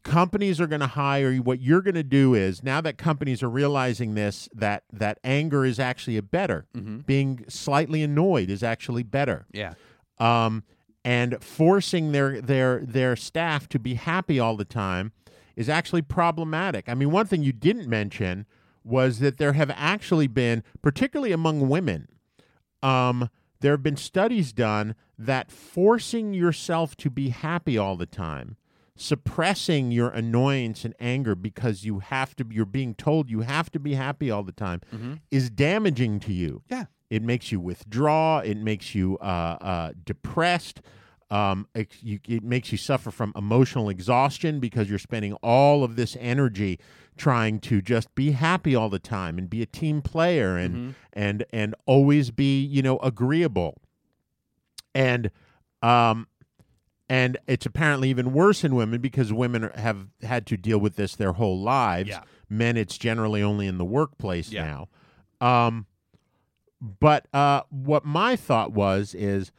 [0.02, 3.42] companies are going to hire you what you're going to do is now that companies
[3.42, 6.66] are realizing this that that anger is actually a better
[7.06, 9.74] being slightly annoyed is actually better Yeah.
[10.18, 10.64] um,
[11.04, 15.12] and forcing their their their staff to be happy all the time
[15.56, 16.88] is actually problematic.
[16.88, 18.46] I mean, one thing you didn't mention
[18.84, 22.08] was that there have actually been, particularly among women,
[22.82, 23.28] um,
[23.60, 28.56] there have been studies done that forcing yourself to be happy all the time,
[29.00, 33.78] suppressing your annoyance and anger because you have to, you're being told you have to
[33.80, 34.80] be happy all the time,
[35.30, 36.62] is damaging to you.
[36.70, 36.84] Yeah.
[37.08, 38.38] It makes you withdraw.
[38.38, 39.24] It makes you uh,
[39.60, 40.80] uh, depressed.
[41.30, 45.96] um, ex- you, it makes you suffer from emotional exhaustion because you're spending all of
[45.96, 46.78] this energy
[47.16, 51.44] trying to just be happy all the time and be a team player and and
[51.52, 53.76] and always be you know agreeable
[54.94, 55.30] and
[55.82, 56.26] um
[57.10, 60.94] and it's apparently even worse in women because women are, have had to deal with
[60.96, 62.22] this their whole lives Yeah.
[62.48, 64.64] men it's generally only in the workplace Yeah.
[65.40, 65.86] now um
[67.00, 69.50] but uh what my thought was is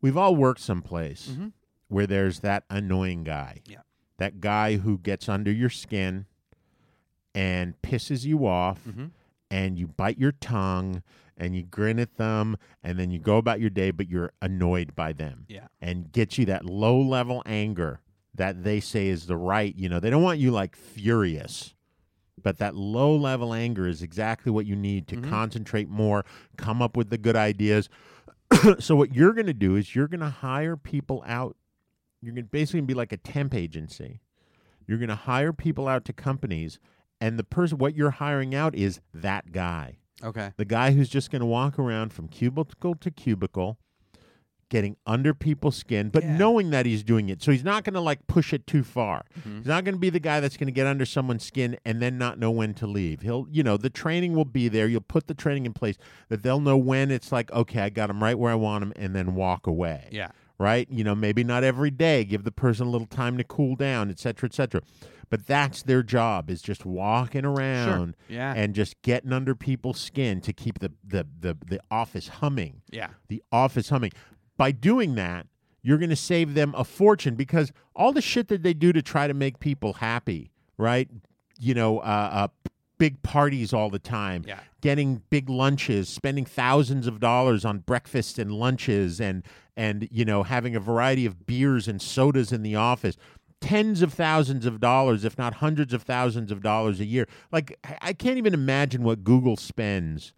[0.00, 1.30] we've all worked someplace
[1.88, 3.78] where there's that annoying guy Yeah.
[4.18, 6.26] that guy who gets under your skin
[7.34, 9.06] and pisses you off Mm-hmm.
[9.50, 11.02] and you bite your tongue
[11.40, 14.94] and you grin at them and then you go about your day but you're annoyed
[14.94, 15.46] by them.
[15.48, 15.66] Yeah.
[15.80, 18.00] and get you that low level anger
[18.34, 21.74] that they say is the right you know they don't want you like furious
[22.42, 25.30] but that low level anger is exactly what you need to mm-hmm.
[25.30, 26.24] concentrate more
[26.56, 27.88] come up with the good ideas.
[28.80, 31.56] So what you're going to do is you're going to hire people out
[32.20, 34.20] you're going to basically be like a temp agency.
[34.86, 36.78] You're going to hire people out to companies
[37.20, 40.52] and the person what you're hiring out is that guy Okay.
[40.56, 43.78] the guy who's just going to walk around from cubicle to cubicle
[44.68, 46.36] getting under people's skin but Yeah.
[46.36, 49.24] knowing that he's doing it so he's not going to like push it too far
[49.40, 49.58] Mm-hmm.
[49.58, 52.00] he's not going to be the guy that's going to get under someone's skin and
[52.00, 55.00] then not know when to leave he'll you know the training will be there you'll
[55.00, 55.96] put the training in place
[56.28, 58.92] that they'll know when it's like okay i got him right where i want him
[58.94, 60.28] and then walk away Yeah.
[60.58, 60.86] right?
[60.90, 62.22] You know, maybe not every day.
[62.24, 64.82] Give the person a little time to cool down, et cetera, et cetera.
[65.30, 68.52] But that's their job is just walking around Yeah.
[68.56, 72.82] and just getting under people's skin to keep the, the, the, the office humming.
[72.90, 73.10] Yeah.
[73.28, 74.10] The office humming.
[74.56, 75.46] By doing that,
[75.82, 79.00] you're going to save them a fortune because all the shit that they do to
[79.02, 81.08] try to make people happy, right?
[81.60, 82.02] You know, uh,
[82.32, 82.48] uh,
[82.98, 84.60] big parties all the time, Yeah.
[84.82, 89.42] getting big lunches, spending thousands of dollars on breakfast and lunches, and
[89.76, 93.16] and you know having a variety of beers and sodas in the office.
[93.60, 97.28] Tens of thousands of dollars, if not hundreds of thousands of dollars a year.
[97.52, 100.32] Like I- can't even imagine what Google spends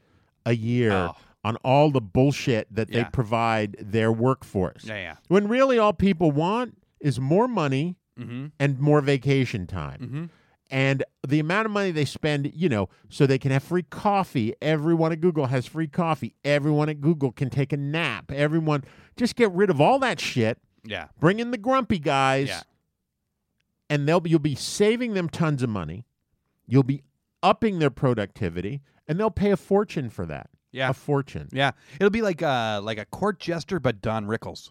[0.44, 1.16] a year Oh.
[1.44, 4.84] on all the bullshit that they provide their workforce.
[4.84, 4.94] Yeah.
[4.96, 5.14] Yeah.
[5.28, 8.48] When really all people want is more money Mm-hmm.
[8.60, 10.00] and more vacation time.
[10.00, 10.24] Mm-hmm.
[10.70, 14.54] And the amount of money they spend, you know, so they can have free coffee.
[14.60, 16.34] Everyone at Google has free coffee.
[16.44, 18.30] Everyone at Google can take a nap.
[18.30, 18.84] Everyone
[19.16, 20.58] just get rid of all that shit.
[20.84, 21.06] Yeah.
[21.20, 22.48] Bring in the grumpy guys.
[22.48, 22.60] Yeah.
[23.92, 26.06] And they'll you'll be saving them tons of money.
[26.66, 27.02] You'll be
[27.42, 30.48] upping their productivity and they'll pay a fortune for that.
[30.70, 30.90] Yeah.
[30.90, 31.48] A fortune.
[31.52, 31.72] Yeah.
[31.96, 34.70] It'll be like a like a court jester, but Don Rickles.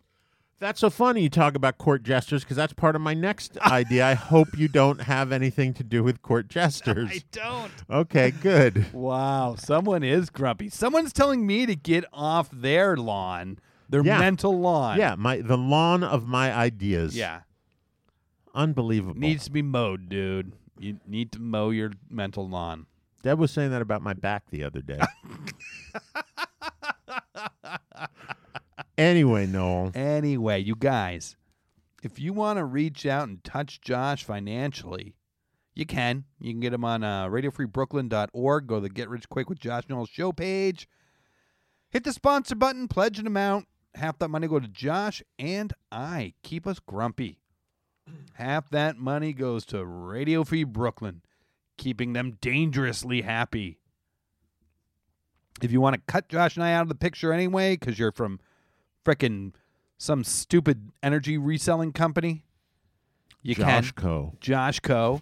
[0.59, 4.05] That's so funny you talk about court jesters because that's part of my next idea.
[4.05, 7.09] I hope you don't have anything to do with court jesters.
[7.11, 7.71] I don't.
[7.89, 8.85] Okay, good.
[8.93, 9.55] Wow.
[9.57, 10.69] Someone is grumpy.
[10.69, 13.57] Someone's telling me to get off their lawn,
[13.89, 14.19] their Yeah.
[14.19, 14.97] mental lawn.
[14.99, 17.15] Yeah, my the lawn of my ideas.
[17.17, 17.41] Yeah.
[18.53, 19.19] Unbelievable.
[19.19, 20.53] Needs to be mowed, dude.
[20.79, 22.87] You need to mow your mental lawn.
[23.23, 24.99] Deb was saying that about my back the other day.
[28.97, 29.91] anyway, Noel.
[29.93, 31.35] Anyway, you guys,
[32.03, 35.13] if you want to reach out and touch Josh financially,
[35.75, 36.25] you can.
[36.39, 38.67] You can get him on uh, radiofreebrooklyn.org.
[38.67, 40.87] Go to the Get Rich Quick with Josh Noel show page.
[41.91, 43.67] Hit the sponsor button, pledge an amount.
[43.95, 46.33] Half that money go to Josh and I.
[46.43, 47.40] Keep us grumpy.
[48.33, 51.21] Half that money goes to Radio Free Brooklyn,
[51.77, 53.79] keeping them dangerously happy.
[55.61, 58.11] If you want to cut Josh and I out of the picture anyway, because you're
[58.11, 58.39] from
[59.05, 59.53] frickin'
[59.97, 62.45] some stupid energy reselling company,
[63.43, 64.03] you Josh can.
[64.03, 64.33] Co.
[64.39, 65.21] Josh Co.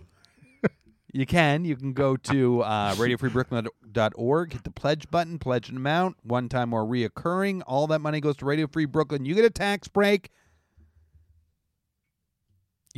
[1.14, 1.66] you can.
[1.66, 6.74] You can go to uh, radiofreebrooklyn.org, hit the pledge button, pledge an amount, one time
[6.74, 7.62] or reoccurring.
[7.68, 9.26] All that money goes to Radio Free Brooklyn.
[9.26, 10.32] You get a tax break.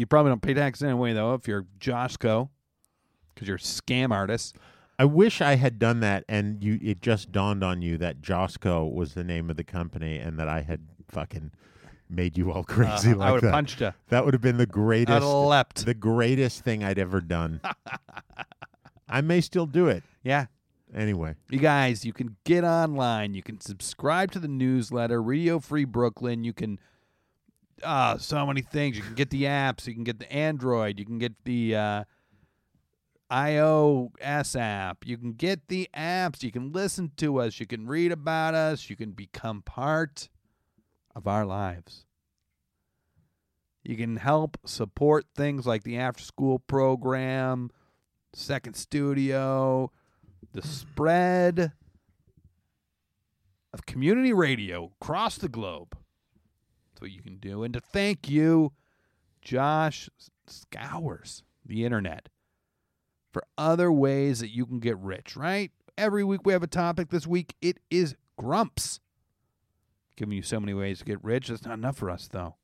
[0.01, 2.49] You probably don't pay tax anyway, though, if you're Josh Co.
[3.35, 4.55] Because you're a scam artist.
[4.97, 8.83] I wish I had done that and you it just dawned on you that Josco
[8.85, 11.51] was the name of the company and that I had fucking
[12.09, 13.45] made you all crazy Uh, like I would that.
[13.47, 13.93] have punched you.
[14.09, 15.85] That would have been the greatest leapt.
[15.85, 17.61] the greatest thing I'd ever done.
[19.07, 20.03] I may still do it.
[20.23, 20.47] Yeah.
[20.95, 21.35] Anyway.
[21.49, 23.33] You guys, you can get online.
[23.35, 26.43] You can subscribe to the newsletter, Radio Free Brooklyn.
[26.43, 26.79] You can,
[27.84, 28.97] uh, so many things.
[28.97, 29.88] You can get the apps.
[29.88, 30.99] You can get the Android.
[30.99, 32.03] You can get the uh,
[33.32, 35.05] iOS app.
[35.05, 36.43] You can get the apps.
[36.43, 37.59] You can listen to us.
[37.59, 38.89] You can read about us.
[38.89, 40.29] You can become part
[41.15, 42.05] of our lives.
[43.84, 47.71] You can help support things like the after school program,
[48.34, 49.91] Second Studio,
[50.53, 51.71] the spread
[53.73, 55.97] of community radio across the globe.
[57.01, 57.63] What you can do.
[57.63, 58.73] And to thank you,
[59.41, 60.07] Josh
[60.45, 62.29] scours the internet
[63.33, 65.71] for other ways that you can get rich, right?
[65.97, 67.09] Every week we have a topic.
[67.09, 68.99] This week it is grumps.
[70.15, 71.47] Giving you so many ways to get rich.
[71.47, 72.55] That's not enough for us, though,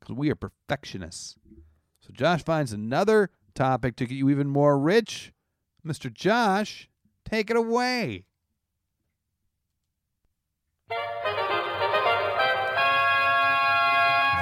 [0.00, 1.36] because we are perfectionists.
[2.00, 5.32] So Josh finds another topic to get you even more rich.
[5.86, 6.12] Mr.
[6.12, 6.88] Josh,
[7.24, 8.24] take it away.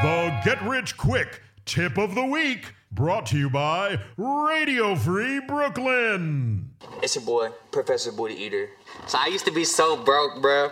[0.00, 6.70] The Get Rich Quick Tip of the Week, brought to you by Radio Free Brooklyn.
[7.02, 8.70] It's your boy, Professor Booty Eater.
[9.08, 10.70] So I used to be so broke, bro,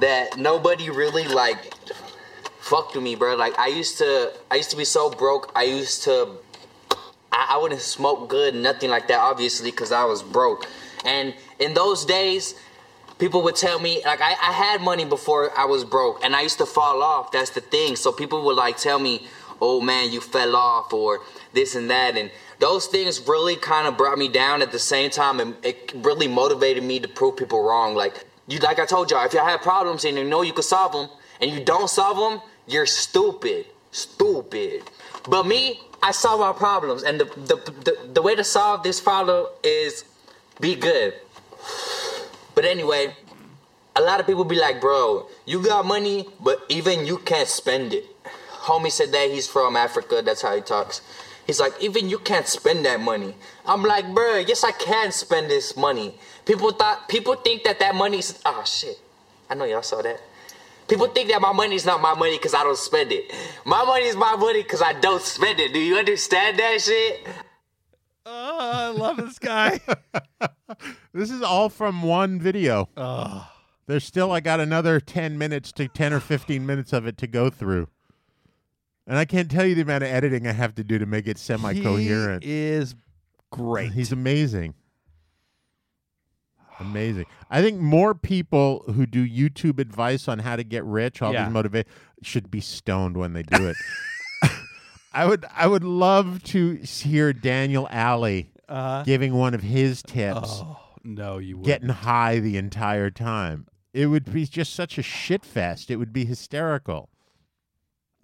[0.00, 1.74] that nobody really like
[2.62, 3.36] fucked with me, bro.
[3.36, 5.52] Like I used to, I used to be so broke.
[5.54, 6.38] I used to,
[7.32, 10.66] I, I wouldn't smoke good, nothing like that, obviously, because I was broke.
[11.04, 12.54] And in those days,
[13.22, 16.40] people would tell me like I, I had money before I was broke, and I
[16.42, 17.30] used to fall off.
[17.30, 17.94] That's the thing.
[17.94, 19.28] So people would like tell me,
[19.60, 21.20] "Oh man, you fell off," or
[21.52, 25.08] this and that, and those things really kind of brought me down at the same
[25.08, 27.94] time, and it really motivated me to prove people wrong.
[27.94, 30.64] Like you, like I told y'all, if y'all have problems and you know you can
[30.64, 31.08] solve them,
[31.40, 34.82] and you don't solve them, you're stupid, stupid.
[35.28, 37.56] But me, I solve my problems, and the the,
[37.86, 40.04] the, the way to solve this problem is
[40.58, 41.14] be good.
[42.62, 43.12] But anyway,
[43.96, 47.92] a lot of people be like, bro, you got money, but even you can't spend
[47.92, 48.04] it.
[48.68, 51.00] Homie said that he's from Africa, that's how he talks.
[51.44, 53.34] He's like, even you can't spend that money.
[53.66, 56.14] I'm like, bro, yes, I can spend this money.
[56.44, 58.96] People thought, people think that that money is, oh shit.
[59.50, 60.20] I know y'all saw that.
[60.86, 63.32] People think that my money is not my money because I don't spend it.
[63.64, 65.72] My money is my money because I don't spend it.
[65.72, 67.26] Do you understand that shit?
[68.92, 69.80] I love this guy.
[71.14, 72.88] This is all from one video.
[73.86, 77.26] There's still, I got another 10 minutes to 10 or 15 minutes of it to
[77.26, 77.88] go through.
[79.06, 81.26] And I can't tell you the amount of editing I have to do to make
[81.28, 82.42] it semi coherent.
[82.44, 82.94] He is
[83.50, 83.92] great.
[83.92, 84.72] He's amazing.
[86.80, 87.26] Amazing.
[87.50, 91.44] I think more people who do YouTube advice on how to get rich, all Yeah.
[91.44, 91.86] these motivate,
[92.22, 93.76] should be stoned when they do it.
[95.12, 100.60] I would I would love to hear Daniel Alley Uh, giving one of his tips,
[100.62, 101.66] oh no, you wouldn't.
[101.66, 103.66] getting high the entire time.
[103.92, 105.90] It would be just such a shit fest.
[105.90, 107.10] It would be hysterical.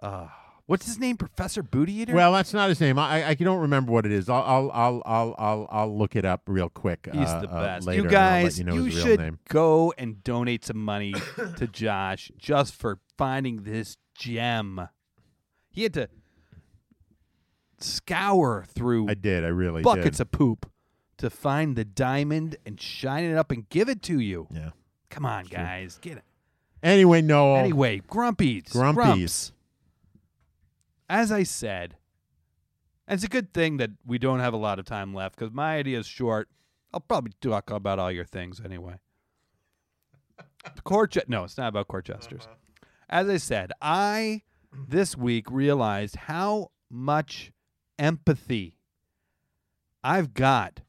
[0.00, 0.28] Uh,
[0.66, 1.16] what's his name?
[1.16, 2.14] Professor Booty Eater.
[2.14, 2.98] Well, that's not his name.
[2.98, 4.28] I I don't remember what it is.
[4.28, 7.08] I'll I'll I'll I'll I'll, I'll look it up real quick.
[7.12, 7.86] He's uh, the uh, best.
[7.86, 11.14] later, you and I'll let guys, you, know real should go and donate some money
[11.56, 14.88] to Josh just for finding this gem.
[15.70, 16.08] He had to
[17.80, 19.44] scour through I did.
[19.44, 20.22] I really buckets did.
[20.22, 20.70] of poop
[21.18, 24.46] to find the diamond and shine it up and give it to you.
[24.50, 24.70] Yeah.
[25.10, 26.24] Come on, guys, get it.
[26.82, 27.56] Anyway, Noel.
[27.56, 28.70] Anyway, grumpies.
[28.70, 28.94] Grumpies.
[28.94, 29.52] Grumps.
[31.08, 31.96] As I said,
[33.06, 35.52] and it's a good thing that we don't have a lot of time left because
[35.52, 36.48] my idea is short.
[36.92, 38.94] I'll probably talk about all your things anyway.
[40.74, 42.42] The court, je- no, it's not about court jesters.
[42.42, 42.54] Uh-huh.
[43.08, 44.42] As I said, I
[44.88, 47.52] this week realized how much
[47.98, 48.78] empathy
[50.02, 50.80] I've got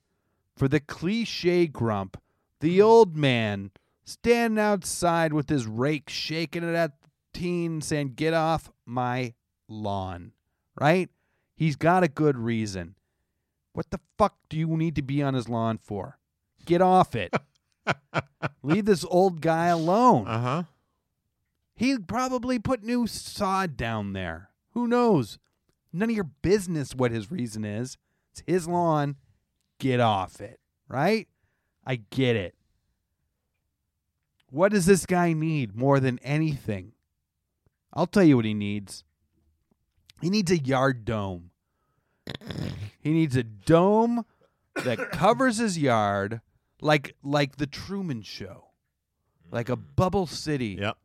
[0.56, 2.22] for the cliche grump,
[2.60, 3.72] the old man
[4.04, 9.34] standing outside with his rake, shaking it at the teen, saying, Get off my
[9.68, 10.34] lawn,
[10.80, 11.10] right?
[11.56, 12.96] He's got a good reason.
[13.74, 16.18] What the fuck do you need to be on his lawn for?
[16.66, 17.34] Get off it.
[18.64, 20.28] Leave this old guy alone.
[20.28, 20.64] Uh huh.
[21.76, 24.50] He probably put new sod down there.
[24.74, 25.40] Who knows?
[25.92, 27.98] None of your business what his reason is.
[28.32, 29.16] It's his lawn.
[29.80, 31.28] Get off it, right?
[31.86, 32.56] I get it.
[34.52, 36.94] What does this guy need more than anything?
[37.94, 39.04] I'll tell you what he needs.
[40.22, 41.52] He needs a yard dome.
[43.00, 44.26] He needs a dome
[44.84, 46.42] that covers his yard
[46.82, 48.66] like like the Truman show.
[49.52, 50.98] Like a bubble city Yep.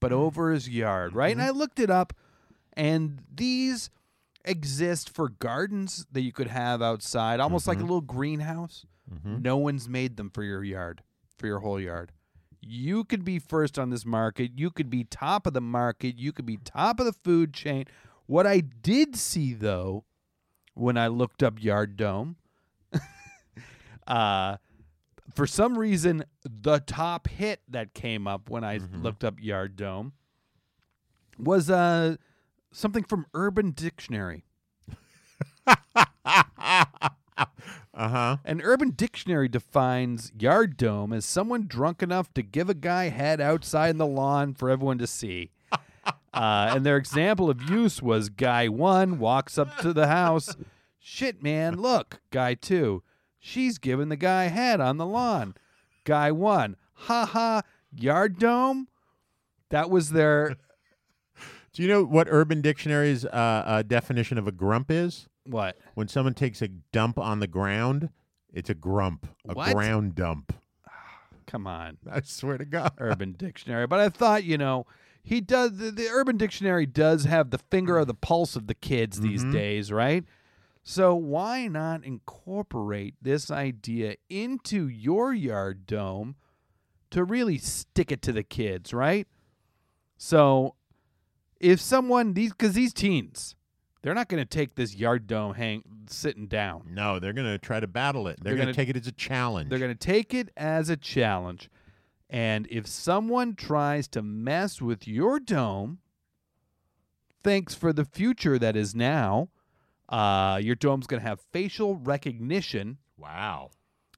[0.00, 1.30] but over his yard, right?
[1.30, 1.56] And mm-hmm.
[1.56, 2.12] I looked it up,
[2.72, 3.90] and these
[4.44, 8.84] exist for gardens that you could have outside, almost like a little greenhouse.
[9.42, 11.02] No one's made them for your yard,
[11.38, 12.12] for your whole yard.
[12.60, 14.52] You could be first on this market.
[14.56, 16.18] You could be top of the market.
[16.18, 17.84] You could be top of the food chain.
[18.26, 20.04] What I did see, though,
[20.72, 22.36] when I looked up Yard Dome,
[24.06, 24.56] uh,
[25.34, 30.12] for some reason, the top hit that came up when I looked up Yard Dome
[31.38, 32.16] was uh,
[32.74, 34.44] something from Urban Dictionary.
[37.96, 38.36] Uh huh.
[38.44, 43.40] And Urban Dictionary defines yard dome as someone drunk enough to give a guy head
[43.40, 45.50] outside in the lawn for everyone to see.
[46.34, 50.56] Uh, and their example of use was guy one walks up to the house.
[50.98, 52.20] Shit, man, look.
[52.32, 53.04] Guy two,
[53.38, 55.54] she's giving the guy head on the lawn.
[56.02, 57.62] Guy one, ha ha,
[57.94, 58.88] yard dome.
[59.70, 60.56] That was their
[61.74, 65.28] Do you know what Urban Dictionary's uh, uh, definition of a grump is?
[65.46, 65.76] what?
[65.94, 68.08] When someone takes a dump on the ground,
[68.52, 69.74] it's a grump, a What?
[69.74, 70.54] ground dump.
[71.46, 71.98] Come on.
[72.10, 72.92] I swear to God.
[72.98, 73.86] Urban Dictionary.
[73.86, 74.86] But I thought, you know,
[75.22, 78.74] he does the, the Urban Dictionary does have the finger of the pulse of the
[78.74, 80.24] kids these days, right?
[80.82, 86.36] So why not incorporate this idea into your yard dome
[87.10, 89.26] to really stick it to the kids, right?
[90.16, 90.74] So
[91.64, 93.56] if someone these because these teens,
[94.02, 96.90] they're not going to take this yard dome hang sitting down.
[96.90, 98.38] No, they're going to try to battle it.
[98.42, 99.70] They're, They're going to take it as a challenge.
[99.70, 101.70] They're going to take it as a challenge.
[102.28, 106.00] And if someone tries to mess with your dome,
[107.42, 109.48] thanks for the future that is now,
[110.10, 113.70] uh, your dome's going to have facial recognition wow.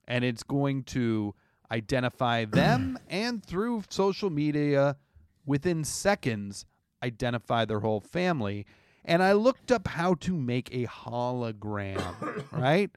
[0.09, 1.33] and it's going to
[1.71, 4.97] identify them and through social media
[5.45, 6.65] within seconds
[7.07, 8.67] identify their whole family.
[9.05, 12.91] And I looked up how to make a hologram, right?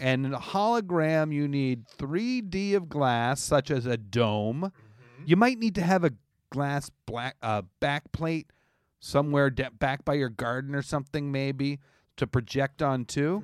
[0.00, 4.72] And in a hologram, you need 3D of glass, such as a dome.
[5.24, 6.12] You might need to have a
[6.50, 8.50] glass black uh, back plate
[8.98, 11.80] somewhere de- back by your garden or something, maybe
[12.16, 13.42] to project onto.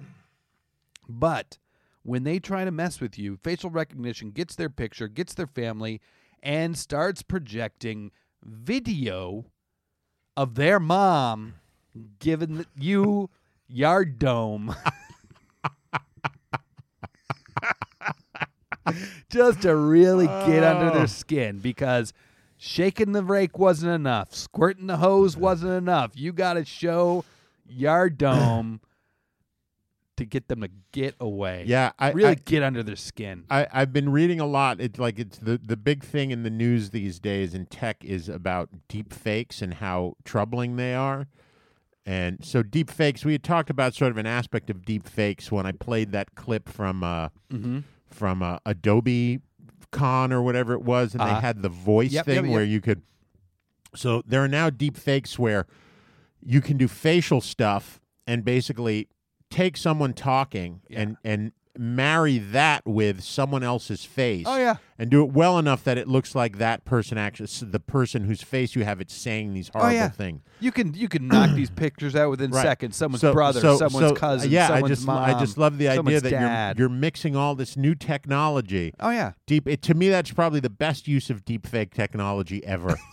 [1.08, 1.58] But
[2.02, 6.00] when they try to mess with you, facial recognition gets their picture, gets their family,
[6.42, 8.12] and starts projecting
[8.46, 9.44] video
[10.36, 11.54] of their mom
[12.18, 13.28] giving you
[13.68, 14.74] yard dome.
[19.30, 20.94] Just to really get under Oh.
[20.94, 22.12] their skin because
[22.56, 26.12] shaking the rake wasn't enough, squirting the hose wasn't enough.
[26.14, 27.24] You got to show
[27.68, 28.80] yard dome
[30.26, 31.64] get them to get away.
[31.66, 33.44] Yeah, I really I, get under their skin.
[33.50, 34.80] I, I've been reading a lot.
[34.80, 38.28] It's like it's the the big thing in the news these days in tech is
[38.28, 41.26] about deep fakes and how troubling they are.
[42.04, 45.50] And so deep fakes, we had talked about sort of an aspect of deep fakes
[45.50, 47.80] when I played that clip from uh, Mm-hmm.
[48.08, 49.40] from uh, Adobe
[49.90, 51.34] Con or whatever it was, and Uh-huh.
[51.34, 53.02] they had the voice Yep, thing yep, where you could.
[53.94, 55.66] So there are now deep fakes where
[56.44, 59.08] you can do facial stuff and basically
[59.50, 61.00] take someone talking Yeah.
[61.00, 64.46] and and marry that with someone else's face.
[64.48, 64.76] Oh, yeah.
[64.98, 68.40] and do it well enough that it looks like that person actually the person whose
[68.42, 70.40] face you have it saying these oh, horrible oh yeah, things.
[70.58, 72.62] You can you can knock these pictures out within Right.
[72.62, 72.96] seconds.
[72.96, 75.76] Someone's So- brother, so- someone's so, cousin, Yeah, someone's I just mom, I just love
[75.76, 76.78] the idea that dad.
[76.78, 78.94] you're you're mixing all this new technology.
[78.98, 82.64] oh yeah, Deep it, to me, that's probably the best use of deep fake technology
[82.64, 82.96] ever.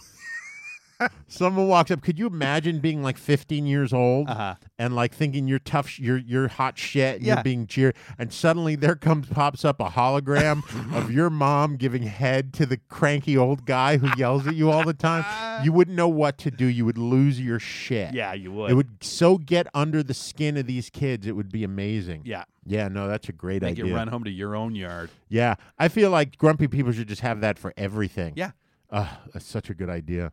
[1.28, 2.02] Someone walks up.
[2.02, 4.56] Could you imagine being like 15 years old Uh-huh.
[4.78, 7.36] and like thinking you're tough, sh- you're you're hot shit, and Yeah.
[7.36, 10.62] you're being cheered, and suddenly there comes pops up a hologram
[10.96, 14.84] of your mom giving head to the cranky old guy who yells at you all
[14.84, 15.24] the time.
[15.64, 16.66] You wouldn't know what to do.
[16.66, 18.14] You would lose your shit.
[18.14, 18.72] yeah, you would.
[18.72, 21.26] It would so get under the skin of these kids.
[21.28, 22.22] It would be amazing.
[22.26, 23.86] yeah, Yeah, no, that's a great make idea.
[23.86, 25.10] you run home to your own yard.
[25.30, 28.34] Yeah, I feel like grumpy people should just have that for everything.
[28.36, 28.52] Yeah,
[28.92, 30.32] Ugh, that's such a good idea.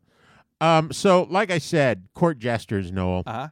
[0.60, 3.22] Um, so like I said, court jesters, Noel.
[3.26, 3.48] uh huh.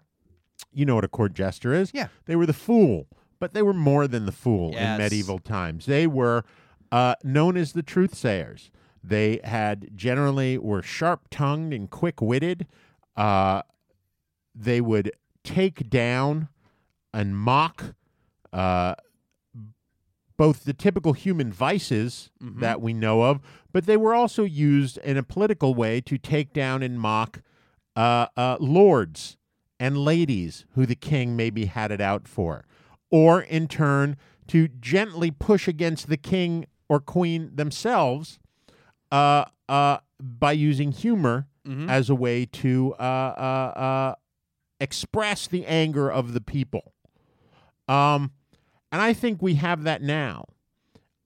[0.72, 1.90] you know what a court jester is?
[1.94, 2.08] Yeah.
[2.26, 3.06] They were the fool,
[3.40, 4.98] but they were more than the fool Yes.
[4.98, 5.86] in medieval times.
[5.86, 6.44] They were
[6.92, 8.70] uh, known as the truth sayers.
[9.02, 12.66] They had generally were sharp tongued and quick witted.
[13.16, 13.62] Uh,
[14.54, 15.10] they would
[15.44, 16.48] take down
[17.14, 17.94] and mock
[18.52, 18.94] uh,
[20.38, 22.60] both the typical human vices Mm-hmm.
[22.60, 23.40] that we know of,
[23.72, 27.42] but they were also used in a political way to take down and mock
[27.96, 29.36] uh, uh, lords
[29.78, 32.64] and ladies who the king maybe had it out for,
[33.10, 34.16] or in turn
[34.46, 38.38] to gently push against the king or queen themselves
[39.12, 41.90] uh, uh, by using humor Mm-hmm.
[41.90, 44.14] as a way to uh, uh, uh,
[44.80, 46.94] express the anger of the people.
[47.88, 48.30] Um,
[48.92, 50.46] and I think we have that now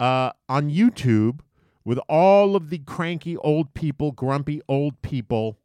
[0.00, 1.40] uh, on YouTube
[1.84, 5.58] with all of the cranky old people, grumpy old people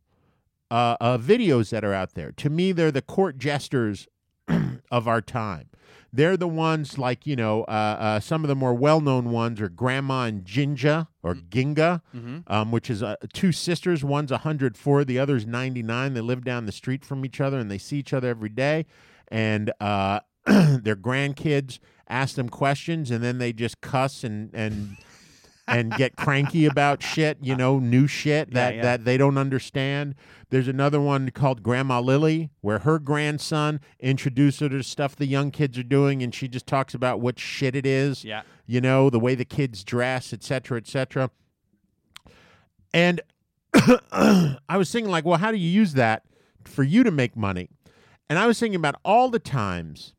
[0.69, 2.31] uh, uh, videos that are out there.
[2.33, 4.07] To me, they're the court jesters
[4.91, 5.69] of our time.
[6.11, 9.59] They're the ones like, you know, uh, uh, some of the more well known ones
[9.59, 12.01] are Grandma and Jinja or Ginga,
[12.47, 14.03] um, which is uh, two sisters.
[14.03, 16.13] One's 104, the other's 99.
[16.13, 18.85] They live down the street from each other and they see each other every day.
[19.27, 20.21] And uh,
[20.81, 21.79] their grandkids
[22.09, 24.97] ask them questions and then they just cuss and, and
[25.67, 28.81] and get cranky about shit, you know, new shit that, yeah.
[28.81, 30.15] that they don't understand.
[30.49, 35.51] There's another one called Grandma Lily, where her grandson introduced her to stuff the young
[35.51, 38.23] kids are doing, and she just talks about what shit it is.
[38.23, 38.43] Yeah.
[38.65, 41.29] You know, the way the kids dress, et cetera, et cetera.
[42.93, 43.19] And
[43.73, 46.23] I was thinking, like, well, how do you use that
[46.63, 47.69] for you to make money?
[48.29, 50.13] And I was thinking about all the times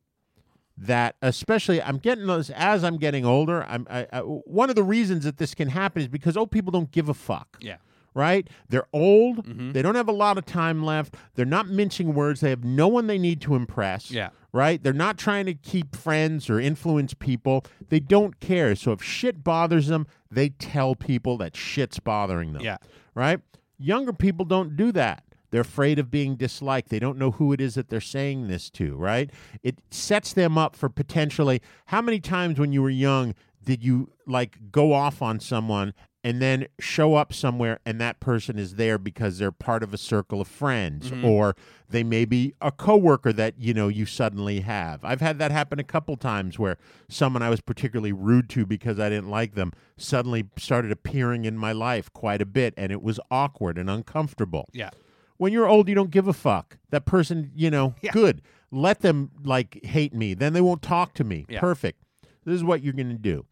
[0.80, 3.64] that, especially, I'm getting those as I'm getting older.
[3.64, 6.70] I'm I, I, one of the reasons that this can happen is because old people
[6.70, 7.76] don't give a fuck Yeah.
[8.14, 8.48] right?
[8.68, 9.44] They're old.
[9.46, 9.72] Mm-hmm.
[9.72, 11.14] They don't have a lot of time left.
[11.34, 12.40] They're not mincing words.
[12.40, 14.10] They have no one they need to impress.
[14.10, 14.30] Yeah.
[14.52, 14.82] Right?
[14.82, 17.64] They're not trying to keep friends or influence people.
[17.88, 18.74] They don't care.
[18.76, 22.62] So if shit bothers them, they tell people that shit's bothering them.
[22.62, 22.78] Yeah.
[23.14, 23.40] Right?
[23.78, 25.22] Younger people don't do that.
[25.50, 26.88] They're afraid of being disliked.
[26.88, 29.30] They don't know who it is that they're saying this to, right?
[29.62, 33.34] It sets them up for potentially how many times when you were young
[33.64, 35.92] did you like go off on someone
[36.24, 39.98] and then show up somewhere and that person is there because they're part of a
[39.98, 41.24] circle of friends mm-hmm.
[41.24, 41.54] or
[41.88, 45.04] they may be a coworker that you know you suddenly have.
[45.04, 46.76] I've had that happen a couple times where
[47.08, 51.56] someone I was particularly rude to because I didn't like them suddenly started appearing in
[51.56, 54.68] my life quite a bit and it was awkward and uncomfortable.
[54.72, 54.90] Yeah.
[55.38, 56.76] When you're old, you don't give a fuck.
[56.90, 58.42] That person, you know, good.
[58.70, 60.34] Let them like hate me.
[60.34, 61.46] Then they won't talk to me.
[61.48, 61.60] Yeah.
[61.60, 62.02] Perfect.
[62.44, 63.46] This is what you're going to do.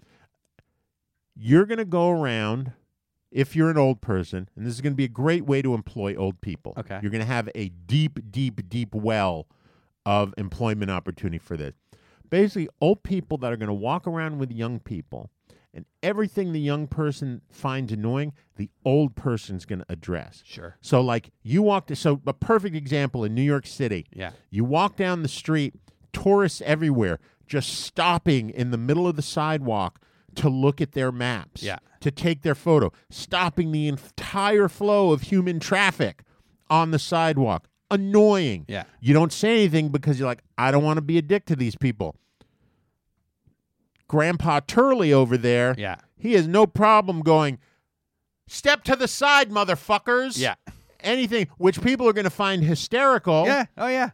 [1.35, 2.73] You're going to go around
[3.31, 5.75] if you're an old person, and this is going to be a great way to
[5.75, 6.75] employ old people.
[6.77, 6.99] Okay.
[7.03, 9.47] You're going to have a deep, deep, deep well
[10.05, 11.75] of employment opportunity for this.
[12.31, 15.31] Basically, old people that are going to walk around with young people,
[15.77, 20.43] and everything the young person finds annoying, the old person's going to address.
[20.45, 20.77] Sure.
[20.81, 24.07] So, like, you walk to, so a perfect example in New York City.
[24.13, 24.31] Yeah.
[24.51, 25.75] You walk down the street,
[26.15, 30.01] tourists everywhere, just stopping in the middle of the sidewalk
[30.37, 31.79] to look at their maps, Yeah.
[32.01, 36.23] to take their photo, stopping the entire flow of human traffic
[36.71, 37.69] on the sidewalk.
[37.91, 38.65] Annoying.
[38.67, 38.85] Yeah.
[39.01, 41.57] You don't say anything because you're like, I don't want to be a dick to
[41.57, 42.17] these people.
[44.09, 45.97] Grandpa Turley over there, Yeah.
[46.17, 47.59] he has no problem going,
[48.47, 50.39] step to the side, motherfuckers.
[50.39, 50.55] Yeah.
[51.01, 53.45] Anything which people are going to find hysterical.
[53.47, 53.67] Yeah.
[53.77, 54.11] Oh yeah.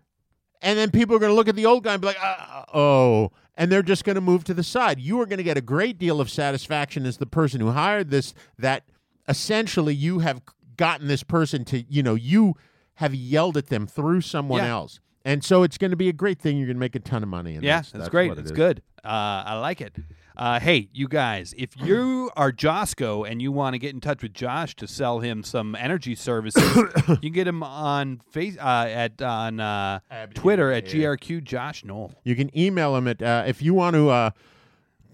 [0.60, 2.64] And then people are going to look at the old guy and be like, uh,
[2.72, 3.32] oh.
[3.56, 4.98] And they're just going to move to the side.
[5.00, 8.10] You are going to get a great deal of satisfaction as the person who hired
[8.10, 8.84] this, that
[9.28, 10.40] essentially you have
[10.76, 12.54] gotten this person to, you know, you
[12.94, 14.70] have yelled at them through someone Yeah.
[14.70, 15.00] else.
[15.24, 16.56] And so it's going to be a great thing.
[16.58, 17.54] You're going to make a ton of money.
[17.54, 18.28] And Yeah, that's, that's, that's great.
[18.30, 18.82] what it It's good.
[19.04, 19.96] Uh, I like it.
[20.36, 24.22] Uh, hey, you guys, if you are Josco and you want to get in touch
[24.22, 26.62] with Josh to sell him some energy services,
[27.08, 30.00] you can get him on face uh, at on uh,
[30.34, 32.12] Twitter at grq Josh Noel.
[32.24, 34.30] You can email him at uh, if you want to uh,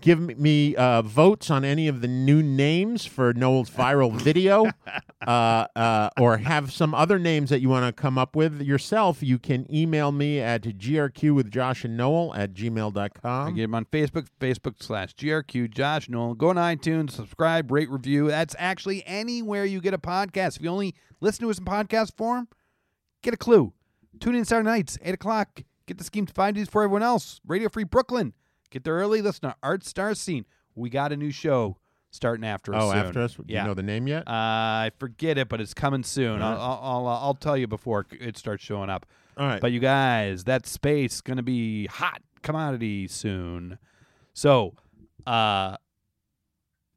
[0.01, 4.66] give me uh, votes on any of the new names for Noel's viral video,
[5.26, 9.22] uh, uh, or have some other names that you want to come up with yourself.
[9.22, 13.55] You can email me at grq with Josh and Noel at gmail.com.
[13.55, 16.34] get him on Facebook, Facebook slash grq Josh Noel.
[16.34, 18.28] Go on iTunes, subscribe, rate, review.
[18.28, 20.57] That's actually anywhere you get a podcast.
[20.57, 22.49] If you only listen to us in podcast form,
[23.22, 23.72] get a clue.
[24.20, 25.62] Tune in Saturday nights, eight o'clock.
[25.86, 27.40] Get the scheme to find these for everyone else.
[27.46, 28.34] Radio Free Brooklyn.
[28.71, 29.23] Get there early.
[29.23, 30.45] Listen to Art Star Scene.
[30.75, 31.77] We got a new show
[32.11, 32.83] starting after us.
[32.83, 32.99] Oh, soon.
[32.99, 33.35] after us?
[33.35, 33.62] Do Yeah.
[33.62, 34.27] you know the name yet?
[34.29, 36.41] Uh, I forget it, but it's coming soon.
[36.43, 36.59] All right.
[36.61, 39.07] I'll, I'll, I'll, I'll tell you before it starts showing up.
[39.37, 39.61] All right.
[39.61, 43.79] But you guys, that space gonna be hot commodity soon.
[44.35, 44.75] So,
[45.27, 45.77] uh,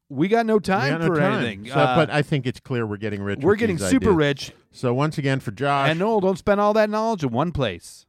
[0.10, 1.40] we got no time got no for time.
[1.44, 1.68] anything.
[1.68, 3.40] So, Uh, but I think it's clear we're getting rich.
[3.42, 4.16] we're getting super ideas.
[4.16, 4.52] rich.
[4.72, 8.06] So once again, for Josh, And Noel, don't spend all that knowledge in one place.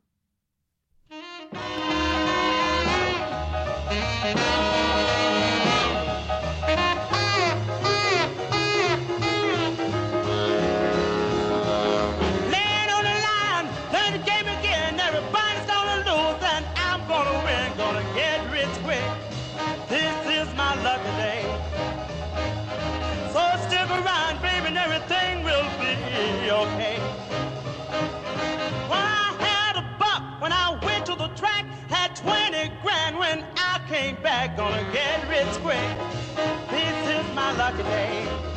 [34.49, 35.79] Gonna get rich quick.
[36.69, 38.52] This is my lucky day.